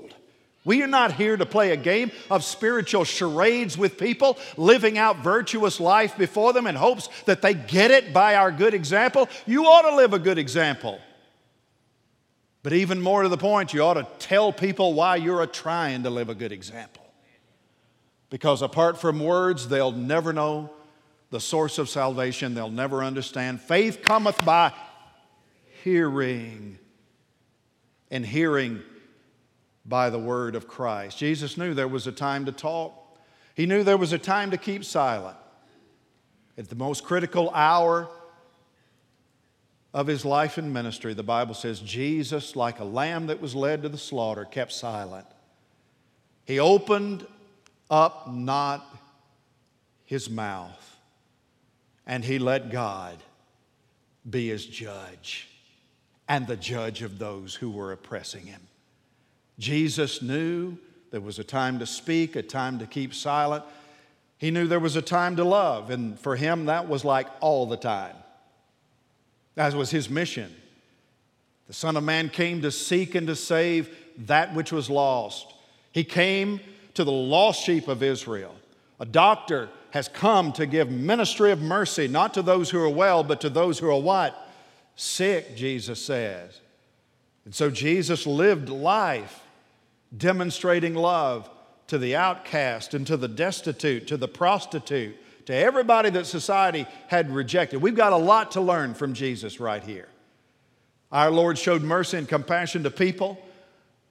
We 0.68 0.82
are 0.82 0.86
not 0.86 1.14
here 1.14 1.34
to 1.34 1.46
play 1.46 1.70
a 1.70 1.78
game 1.78 2.12
of 2.30 2.44
spiritual 2.44 3.04
charades 3.04 3.78
with 3.78 3.96
people, 3.96 4.36
living 4.58 4.98
out 4.98 5.24
virtuous 5.24 5.80
life 5.80 6.18
before 6.18 6.52
them 6.52 6.66
in 6.66 6.74
hopes 6.74 7.08
that 7.24 7.40
they 7.40 7.54
get 7.54 7.90
it 7.90 8.12
by 8.12 8.34
our 8.34 8.52
good 8.52 8.74
example. 8.74 9.30
You 9.46 9.64
ought 9.64 9.88
to 9.88 9.96
live 9.96 10.12
a 10.12 10.18
good 10.18 10.36
example. 10.36 11.00
But 12.62 12.74
even 12.74 13.00
more 13.00 13.22
to 13.22 13.30
the 13.30 13.38
point, 13.38 13.72
you 13.72 13.82
ought 13.82 13.94
to 13.94 14.06
tell 14.18 14.52
people 14.52 14.92
why 14.92 15.16
you're 15.16 15.46
trying 15.46 16.02
to 16.02 16.10
live 16.10 16.28
a 16.28 16.34
good 16.34 16.52
example. 16.52 17.06
Because 18.28 18.60
apart 18.60 19.00
from 19.00 19.20
words, 19.20 19.68
they'll 19.68 19.90
never 19.90 20.34
know 20.34 20.68
the 21.30 21.40
source 21.40 21.78
of 21.78 21.88
salvation, 21.88 22.54
they'll 22.54 22.68
never 22.68 23.02
understand. 23.02 23.62
Faith 23.62 24.02
cometh 24.02 24.44
by 24.44 24.74
hearing, 25.82 26.78
and 28.10 28.26
hearing 28.26 28.82
by 29.88 30.10
the 30.10 30.18
word 30.18 30.54
of 30.54 30.68
Christ. 30.68 31.18
Jesus 31.18 31.56
knew 31.56 31.74
there 31.74 31.88
was 31.88 32.06
a 32.06 32.12
time 32.12 32.44
to 32.44 32.52
talk, 32.52 32.94
he 33.54 33.66
knew 33.66 33.82
there 33.82 33.96
was 33.96 34.12
a 34.12 34.18
time 34.18 34.50
to 34.52 34.56
keep 34.56 34.84
silent. 34.84 35.36
At 36.56 36.68
the 36.68 36.76
most 36.76 37.04
critical 37.04 37.50
hour, 37.50 38.08
of 39.94 40.06
his 40.06 40.24
life 40.24 40.58
and 40.58 40.72
ministry, 40.72 41.14
the 41.14 41.22
Bible 41.22 41.54
says 41.54 41.80
Jesus, 41.80 42.54
like 42.54 42.78
a 42.78 42.84
lamb 42.84 43.26
that 43.26 43.40
was 43.40 43.54
led 43.54 43.82
to 43.82 43.88
the 43.88 43.98
slaughter, 43.98 44.44
kept 44.44 44.72
silent. 44.72 45.26
He 46.44 46.60
opened 46.60 47.26
up 47.90 48.30
not 48.32 48.86
his 50.04 50.28
mouth, 50.28 50.96
and 52.06 52.24
he 52.24 52.38
let 52.38 52.70
God 52.70 53.18
be 54.28 54.48
his 54.48 54.66
judge 54.66 55.48
and 56.28 56.46
the 56.46 56.56
judge 56.56 57.02
of 57.02 57.18
those 57.18 57.54
who 57.54 57.70
were 57.70 57.92
oppressing 57.92 58.46
him. 58.46 58.67
Jesus 59.58 60.22
knew 60.22 60.76
there 61.10 61.20
was 61.20 61.38
a 61.38 61.44
time 61.44 61.78
to 61.78 61.86
speak, 61.86 62.36
a 62.36 62.42
time 62.42 62.78
to 62.78 62.86
keep 62.86 63.14
silent. 63.14 63.64
He 64.36 64.50
knew 64.50 64.66
there 64.66 64.78
was 64.78 64.96
a 64.96 65.02
time 65.02 65.36
to 65.36 65.44
love, 65.44 65.90
and 65.90 66.18
for 66.18 66.36
him, 66.36 66.66
that 66.66 66.88
was 66.88 67.04
like 67.04 67.26
all 67.40 67.66
the 67.66 67.76
time. 67.76 68.14
That 69.56 69.74
was 69.74 69.90
his 69.90 70.08
mission. 70.08 70.54
The 71.66 71.72
Son 71.72 71.96
of 71.96 72.04
Man 72.04 72.28
came 72.28 72.62
to 72.62 72.70
seek 72.70 73.14
and 73.14 73.26
to 73.26 73.34
save 73.34 73.94
that 74.26 74.54
which 74.54 74.70
was 74.70 74.88
lost. 74.88 75.52
He 75.92 76.04
came 76.04 76.60
to 76.94 77.02
the 77.02 77.12
lost 77.12 77.64
sheep 77.64 77.88
of 77.88 78.02
Israel. 78.02 78.54
A 79.00 79.04
doctor 79.04 79.68
has 79.90 80.08
come 80.08 80.52
to 80.52 80.66
give 80.66 80.90
ministry 80.90 81.50
of 81.50 81.60
mercy, 81.60 82.06
not 82.06 82.34
to 82.34 82.42
those 82.42 82.70
who 82.70 82.80
are 82.80 82.88
well, 82.88 83.24
but 83.24 83.40
to 83.40 83.50
those 83.50 83.78
who 83.78 83.88
are 83.88 84.00
what? 84.00 84.36
Sick, 84.96 85.56
Jesus 85.56 86.04
says. 86.04 86.60
And 87.44 87.54
so 87.54 87.70
Jesus 87.70 88.26
lived 88.26 88.68
life 88.68 89.40
demonstrating 90.16 90.94
love 90.94 91.48
to 91.88 91.98
the 91.98 92.16
outcast 92.16 92.94
and 92.94 93.06
to 93.06 93.16
the 93.16 93.28
destitute, 93.28 94.06
to 94.08 94.16
the 94.16 94.28
prostitute, 94.28 95.16
to 95.46 95.54
everybody 95.54 96.10
that 96.10 96.26
society 96.26 96.86
had 97.06 97.30
rejected. 97.30 97.80
We've 97.80 97.96
got 97.96 98.12
a 98.12 98.16
lot 98.16 98.52
to 98.52 98.60
learn 98.60 98.94
from 98.94 99.14
Jesus 99.14 99.60
right 99.60 99.82
here. 99.82 100.08
Our 101.10 101.30
Lord 101.30 101.56
showed 101.56 101.82
mercy 101.82 102.18
and 102.18 102.28
compassion 102.28 102.82
to 102.82 102.90
people 102.90 103.42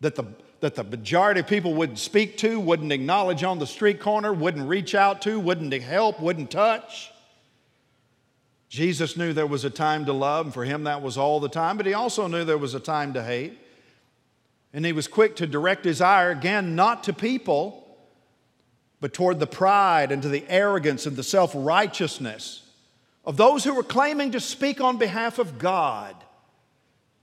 that 0.01 0.15
the, 0.15 0.23
that 0.61 0.73
the 0.73 0.83
majority 0.83 1.41
of 1.41 1.47
people 1.47 1.75
wouldn't 1.75 1.99
speak 1.99 2.37
to, 2.39 2.59
wouldn't 2.59 2.91
acknowledge 2.91 3.43
on 3.43 3.59
the 3.59 3.67
street 3.67 3.99
corner, 3.99 4.33
wouldn't 4.33 4.67
reach 4.67 4.95
out 4.95 5.21
to, 5.23 5.39
wouldn't 5.39 5.73
help, 5.73 6.19
wouldn't 6.19 6.49
touch. 6.49 7.11
Jesus 8.69 9.15
knew 9.15 9.31
there 9.31 9.47
was 9.47 9.63
a 9.63 9.69
time 9.69 10.05
to 10.05 10.13
love, 10.13 10.47
and 10.47 10.53
for 10.53 10.65
him 10.65 10.85
that 10.85 11.01
was 11.01 11.17
all 11.17 11.39
the 11.39 11.49
time, 11.49 11.77
but 11.77 11.85
he 11.85 11.93
also 11.93 12.27
knew 12.27 12.43
there 12.43 12.57
was 12.57 12.73
a 12.73 12.79
time 12.79 13.13
to 13.13 13.23
hate. 13.23 13.57
And 14.73 14.85
he 14.85 14.93
was 14.93 15.07
quick 15.07 15.35
to 15.37 15.47
direct 15.47 15.85
his 15.85 16.01
ire 16.01 16.31
again, 16.31 16.75
not 16.75 17.03
to 17.05 17.13
people, 17.13 17.83
but 18.99 19.13
toward 19.13 19.39
the 19.39 19.47
pride 19.47 20.11
and 20.11 20.21
to 20.21 20.29
the 20.29 20.45
arrogance 20.49 21.05
and 21.05 21.15
the 21.15 21.23
self 21.23 21.51
righteousness 21.55 22.63
of 23.25 23.37
those 23.37 23.63
who 23.63 23.73
were 23.73 23.83
claiming 23.83 24.31
to 24.31 24.39
speak 24.39 24.81
on 24.81 24.97
behalf 24.97 25.39
of 25.39 25.59
God. 25.59 26.15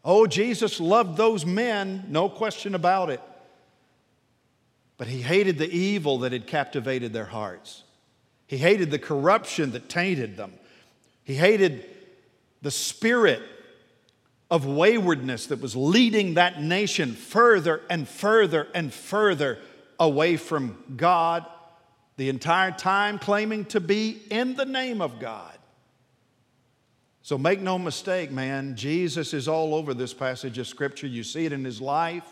Oh, 0.05 0.27
Jesus 0.27 0.81
loved 0.81 1.17
those 1.17 1.47
men, 1.47 2.05
no 2.09 2.29
question 2.29 2.75
about 2.75 3.09
it. 3.09 3.21
But 4.99 5.09
he 5.09 5.23
hated 5.23 5.59
the 5.59 5.71
evil 5.71 6.19
that 6.19 6.33
had 6.33 6.47
captivated 6.47 7.13
their 7.13 7.25
hearts. 7.25 7.83
He 8.47 8.59
hated 8.59 8.91
the 8.91 8.99
corruption 8.99 9.73
that 9.73 9.89
tainted 9.89 10.37
them. 10.37 10.53
He 11.25 11.35
hated 11.35 11.85
the 12.61 12.71
spirit 12.71 13.43
of 14.51 14.67
waywardness 14.67 15.47
that 15.47 15.61
was 15.61 15.75
leading 15.75 16.35
that 16.35 16.63
nation 16.63 17.13
further 17.15 17.81
and 17.89 18.09
further 18.09 18.69
and 18.75 18.93
further 18.93 19.59
away 19.99 20.37
from 20.37 20.77
God 20.97 21.47
the 22.17 22.29
entire 22.29 22.71
time 22.71 23.19
claiming 23.19 23.65
to 23.67 23.81
be 23.81 24.23
in 24.31 24.55
the 24.55 24.65
name 24.65 25.01
of 25.01 25.19
God. 25.19 25.57
So 27.23 27.39
make 27.39 27.61
no 27.61 27.79
mistake, 27.79 28.31
man, 28.31 28.77
Jesus 28.77 29.33
is 29.33 29.49
all 29.49 29.75
over 29.75 29.95
this 29.95 30.13
passage 30.13 30.59
of 30.59 30.67
Scripture. 30.67 31.07
You 31.07 31.25
see 31.25 31.47
it 31.47 31.53
in 31.53 31.65
his 31.65 31.81
life, 31.81 32.31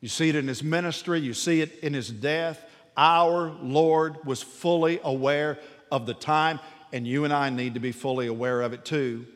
you 0.00 0.08
see 0.08 0.30
it 0.30 0.34
in 0.34 0.48
his 0.48 0.62
ministry, 0.62 1.20
you 1.20 1.34
see 1.34 1.60
it 1.60 1.78
in 1.80 1.92
his 1.92 2.10
death. 2.10 2.64
Our 2.96 3.50
Lord 3.60 4.24
was 4.24 4.42
fully 4.42 4.98
aware 5.04 5.58
of 5.90 6.06
the 6.06 6.14
time, 6.14 6.58
and 6.92 7.06
you 7.06 7.24
and 7.24 7.32
I 7.32 7.50
need 7.50 7.74
to 7.74 7.80
be 7.80 7.92
fully 7.92 8.26
aware 8.26 8.62
of 8.62 8.72
it 8.72 8.84
too. 8.84 9.26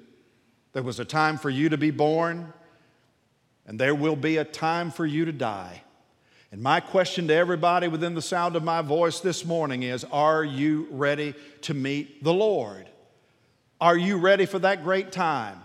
There 0.76 0.82
was 0.82 1.00
a 1.00 1.06
time 1.06 1.38
for 1.38 1.48
you 1.48 1.70
to 1.70 1.78
be 1.78 1.90
born, 1.90 2.52
and 3.66 3.80
there 3.80 3.94
will 3.94 4.14
be 4.14 4.36
a 4.36 4.44
time 4.44 4.90
for 4.90 5.06
you 5.06 5.24
to 5.24 5.32
die. 5.32 5.82
And 6.52 6.60
my 6.60 6.80
question 6.80 7.28
to 7.28 7.34
everybody 7.34 7.88
within 7.88 8.14
the 8.14 8.20
sound 8.20 8.56
of 8.56 8.62
my 8.62 8.82
voice 8.82 9.20
this 9.20 9.42
morning 9.42 9.84
is 9.84 10.04
Are 10.12 10.44
you 10.44 10.86
ready 10.90 11.32
to 11.62 11.72
meet 11.72 12.22
the 12.22 12.34
Lord? 12.34 12.90
Are 13.80 13.96
you 13.96 14.18
ready 14.18 14.44
for 14.44 14.58
that 14.58 14.84
great 14.84 15.12
time? 15.12 15.62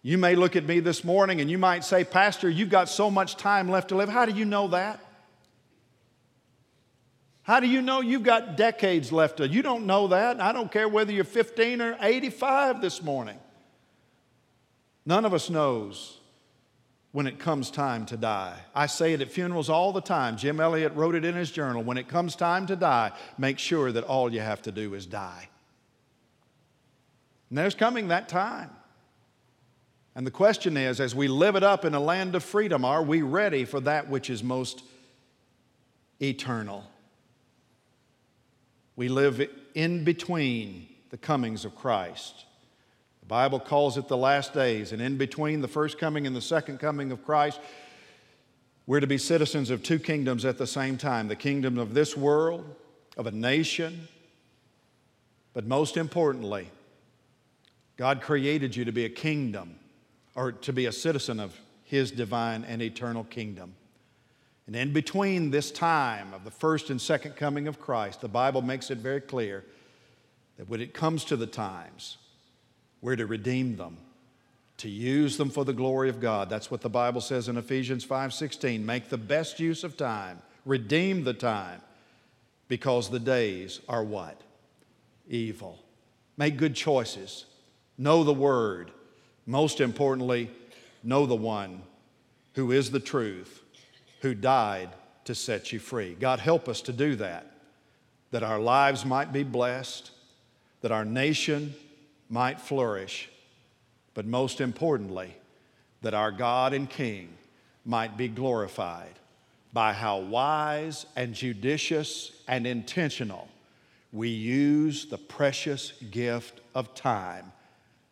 You 0.00 0.16
may 0.16 0.34
look 0.34 0.56
at 0.56 0.64
me 0.64 0.80
this 0.80 1.04
morning 1.04 1.42
and 1.42 1.50
you 1.50 1.58
might 1.58 1.84
say, 1.84 2.02
Pastor, 2.02 2.48
you've 2.48 2.70
got 2.70 2.88
so 2.88 3.10
much 3.10 3.36
time 3.36 3.68
left 3.68 3.90
to 3.90 3.94
live. 3.94 4.08
How 4.08 4.24
do 4.24 4.32
you 4.32 4.46
know 4.46 4.68
that? 4.68 5.04
How 7.42 7.60
do 7.60 7.66
you 7.66 7.82
know 7.82 8.00
you've 8.00 8.22
got 8.22 8.56
decades 8.56 9.12
left 9.12 9.36
to? 9.36 9.46
You 9.46 9.60
don't 9.60 9.84
know 9.84 10.08
that. 10.08 10.40
I 10.40 10.52
don't 10.52 10.72
care 10.72 10.88
whether 10.88 11.12
you're 11.12 11.24
15 11.24 11.82
or 11.82 11.98
85 12.00 12.80
this 12.80 13.02
morning. 13.02 13.36
None 15.06 15.24
of 15.24 15.34
us 15.34 15.50
knows 15.50 16.18
when 17.12 17.26
it 17.26 17.38
comes 17.38 17.70
time 17.70 18.06
to 18.06 18.16
die. 18.16 18.56
I 18.74 18.86
say 18.86 19.12
it 19.12 19.20
at 19.20 19.30
funerals 19.30 19.68
all 19.68 19.92
the 19.92 20.00
time. 20.00 20.36
Jim 20.36 20.60
Elliot 20.60 20.94
wrote 20.94 21.14
it 21.14 21.24
in 21.24 21.34
his 21.34 21.50
journal. 21.50 21.82
When 21.82 21.98
it 21.98 22.08
comes 22.08 22.36
time 22.36 22.66
to 22.66 22.76
die, 22.76 23.12
make 23.36 23.58
sure 23.58 23.90
that 23.90 24.04
all 24.04 24.32
you 24.32 24.40
have 24.40 24.62
to 24.62 24.72
do 24.72 24.94
is 24.94 25.06
die. 25.06 25.48
And 27.48 27.58
there's 27.58 27.74
coming 27.74 28.08
that 28.08 28.28
time. 28.28 28.70
And 30.14 30.26
the 30.26 30.30
question 30.30 30.76
is 30.76 31.00
as 31.00 31.14
we 31.14 31.28
live 31.28 31.56
it 31.56 31.62
up 31.62 31.84
in 31.84 31.94
a 31.94 32.00
land 32.00 32.34
of 32.34 32.44
freedom, 32.44 32.84
are 32.84 33.02
we 33.02 33.22
ready 33.22 33.64
for 33.64 33.80
that 33.80 34.08
which 34.08 34.30
is 34.30 34.42
most 34.42 34.82
eternal? 36.20 36.84
We 38.94 39.08
live 39.08 39.48
in 39.74 40.04
between 40.04 40.88
the 41.10 41.16
comings 41.16 41.64
of 41.64 41.74
Christ. 41.74 42.44
Bible 43.30 43.60
calls 43.60 43.96
it 43.96 44.08
the 44.08 44.16
last 44.16 44.52
days, 44.52 44.90
and 44.90 45.00
in 45.00 45.16
between 45.16 45.60
the 45.60 45.68
first 45.68 46.00
coming 46.00 46.26
and 46.26 46.34
the 46.34 46.40
second 46.40 46.80
coming 46.80 47.12
of 47.12 47.24
Christ, 47.24 47.60
we're 48.88 48.98
to 48.98 49.06
be 49.06 49.18
citizens 49.18 49.70
of 49.70 49.84
two 49.84 50.00
kingdoms 50.00 50.44
at 50.44 50.58
the 50.58 50.66
same 50.66 50.98
time 50.98 51.28
the 51.28 51.36
kingdom 51.36 51.78
of 51.78 51.94
this 51.94 52.16
world, 52.16 52.64
of 53.16 53.28
a 53.28 53.30
nation, 53.30 54.08
but 55.52 55.64
most 55.64 55.96
importantly, 55.96 56.68
God 57.96 58.20
created 58.20 58.74
you 58.74 58.84
to 58.84 58.90
be 58.90 59.04
a 59.04 59.08
kingdom 59.08 59.76
or 60.34 60.50
to 60.50 60.72
be 60.72 60.86
a 60.86 60.92
citizen 60.92 61.38
of 61.38 61.54
His 61.84 62.10
divine 62.10 62.64
and 62.64 62.82
eternal 62.82 63.22
kingdom. 63.22 63.76
And 64.66 64.74
in 64.74 64.92
between 64.92 65.52
this 65.52 65.70
time 65.70 66.34
of 66.34 66.42
the 66.42 66.50
first 66.50 66.90
and 66.90 67.00
second 67.00 67.36
coming 67.36 67.68
of 67.68 67.78
Christ, 67.78 68.22
the 68.22 68.28
Bible 68.28 68.60
makes 68.60 68.90
it 68.90 68.98
very 68.98 69.20
clear 69.20 69.64
that 70.56 70.68
when 70.68 70.80
it 70.80 70.92
comes 70.92 71.24
to 71.26 71.36
the 71.36 71.46
times, 71.46 72.16
we're 73.02 73.16
to 73.16 73.26
redeem 73.26 73.76
them, 73.76 73.96
to 74.78 74.88
use 74.88 75.36
them 75.36 75.50
for 75.50 75.64
the 75.64 75.72
glory 75.72 76.08
of 76.08 76.20
God. 76.20 76.48
That's 76.48 76.70
what 76.70 76.80
the 76.80 76.90
Bible 76.90 77.20
says 77.20 77.48
in 77.48 77.56
Ephesians 77.56 78.04
5:16. 78.04 78.84
Make 78.84 79.08
the 79.08 79.18
best 79.18 79.60
use 79.60 79.84
of 79.84 79.96
time, 79.96 80.42
redeem 80.64 81.24
the 81.24 81.34
time, 81.34 81.80
because 82.68 83.10
the 83.10 83.18
days 83.18 83.80
are 83.88 84.04
what? 84.04 84.40
Evil. 85.28 85.78
Make 86.36 86.56
good 86.56 86.74
choices. 86.74 87.46
Know 87.98 88.24
the 88.24 88.32
word. 88.32 88.90
Most 89.46 89.80
importantly, 89.80 90.50
know 91.02 91.26
the 91.26 91.36
one 91.36 91.82
who 92.54 92.72
is 92.72 92.90
the 92.90 93.00
truth 93.00 93.62
who 94.20 94.34
died 94.34 94.90
to 95.24 95.34
set 95.34 95.72
you 95.72 95.78
free. 95.78 96.14
God, 96.14 96.40
help 96.40 96.68
us 96.68 96.80
to 96.82 96.92
do 96.92 97.16
that, 97.16 97.50
that 98.30 98.42
our 98.42 98.60
lives 98.60 99.04
might 99.04 99.32
be 99.32 99.42
blessed, 99.42 100.10
that 100.80 100.92
our 100.92 101.04
nation 101.04 101.74
might 102.30 102.60
flourish, 102.60 103.28
but 104.14 104.24
most 104.24 104.60
importantly, 104.60 105.34
that 106.02 106.14
our 106.14 106.30
God 106.30 106.72
and 106.72 106.88
King 106.88 107.28
might 107.84 108.16
be 108.16 108.28
glorified 108.28 109.18
by 109.72 109.92
how 109.92 110.18
wise 110.18 111.06
and 111.16 111.34
judicious 111.34 112.32
and 112.48 112.66
intentional 112.66 113.48
we 114.12 114.28
use 114.28 115.06
the 115.06 115.18
precious 115.18 115.92
gift 116.10 116.60
of 116.74 116.94
time 116.94 117.52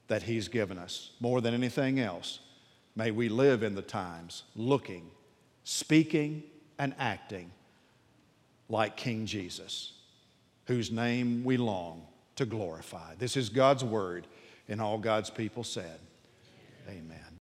that 0.08 0.22
He's 0.22 0.48
given 0.48 0.78
us. 0.78 1.10
More 1.20 1.40
than 1.40 1.54
anything 1.54 1.98
else, 1.98 2.40
may 2.94 3.10
we 3.10 3.28
live 3.28 3.62
in 3.62 3.74
the 3.74 3.82
times 3.82 4.44
looking 4.54 5.10
speaking 5.68 6.42
and 6.78 6.94
acting 6.98 7.50
like 8.70 8.96
King 8.96 9.26
Jesus, 9.26 9.92
whose 10.64 10.90
name 10.90 11.44
we 11.44 11.58
long 11.58 12.06
to 12.38 12.46
glorify. 12.46 13.14
This 13.18 13.36
is 13.36 13.48
God's 13.48 13.84
word, 13.84 14.26
and 14.68 14.80
all 14.80 14.98
God's 14.98 15.28
people 15.30 15.64
said, 15.64 16.00
Amen. 16.88 17.27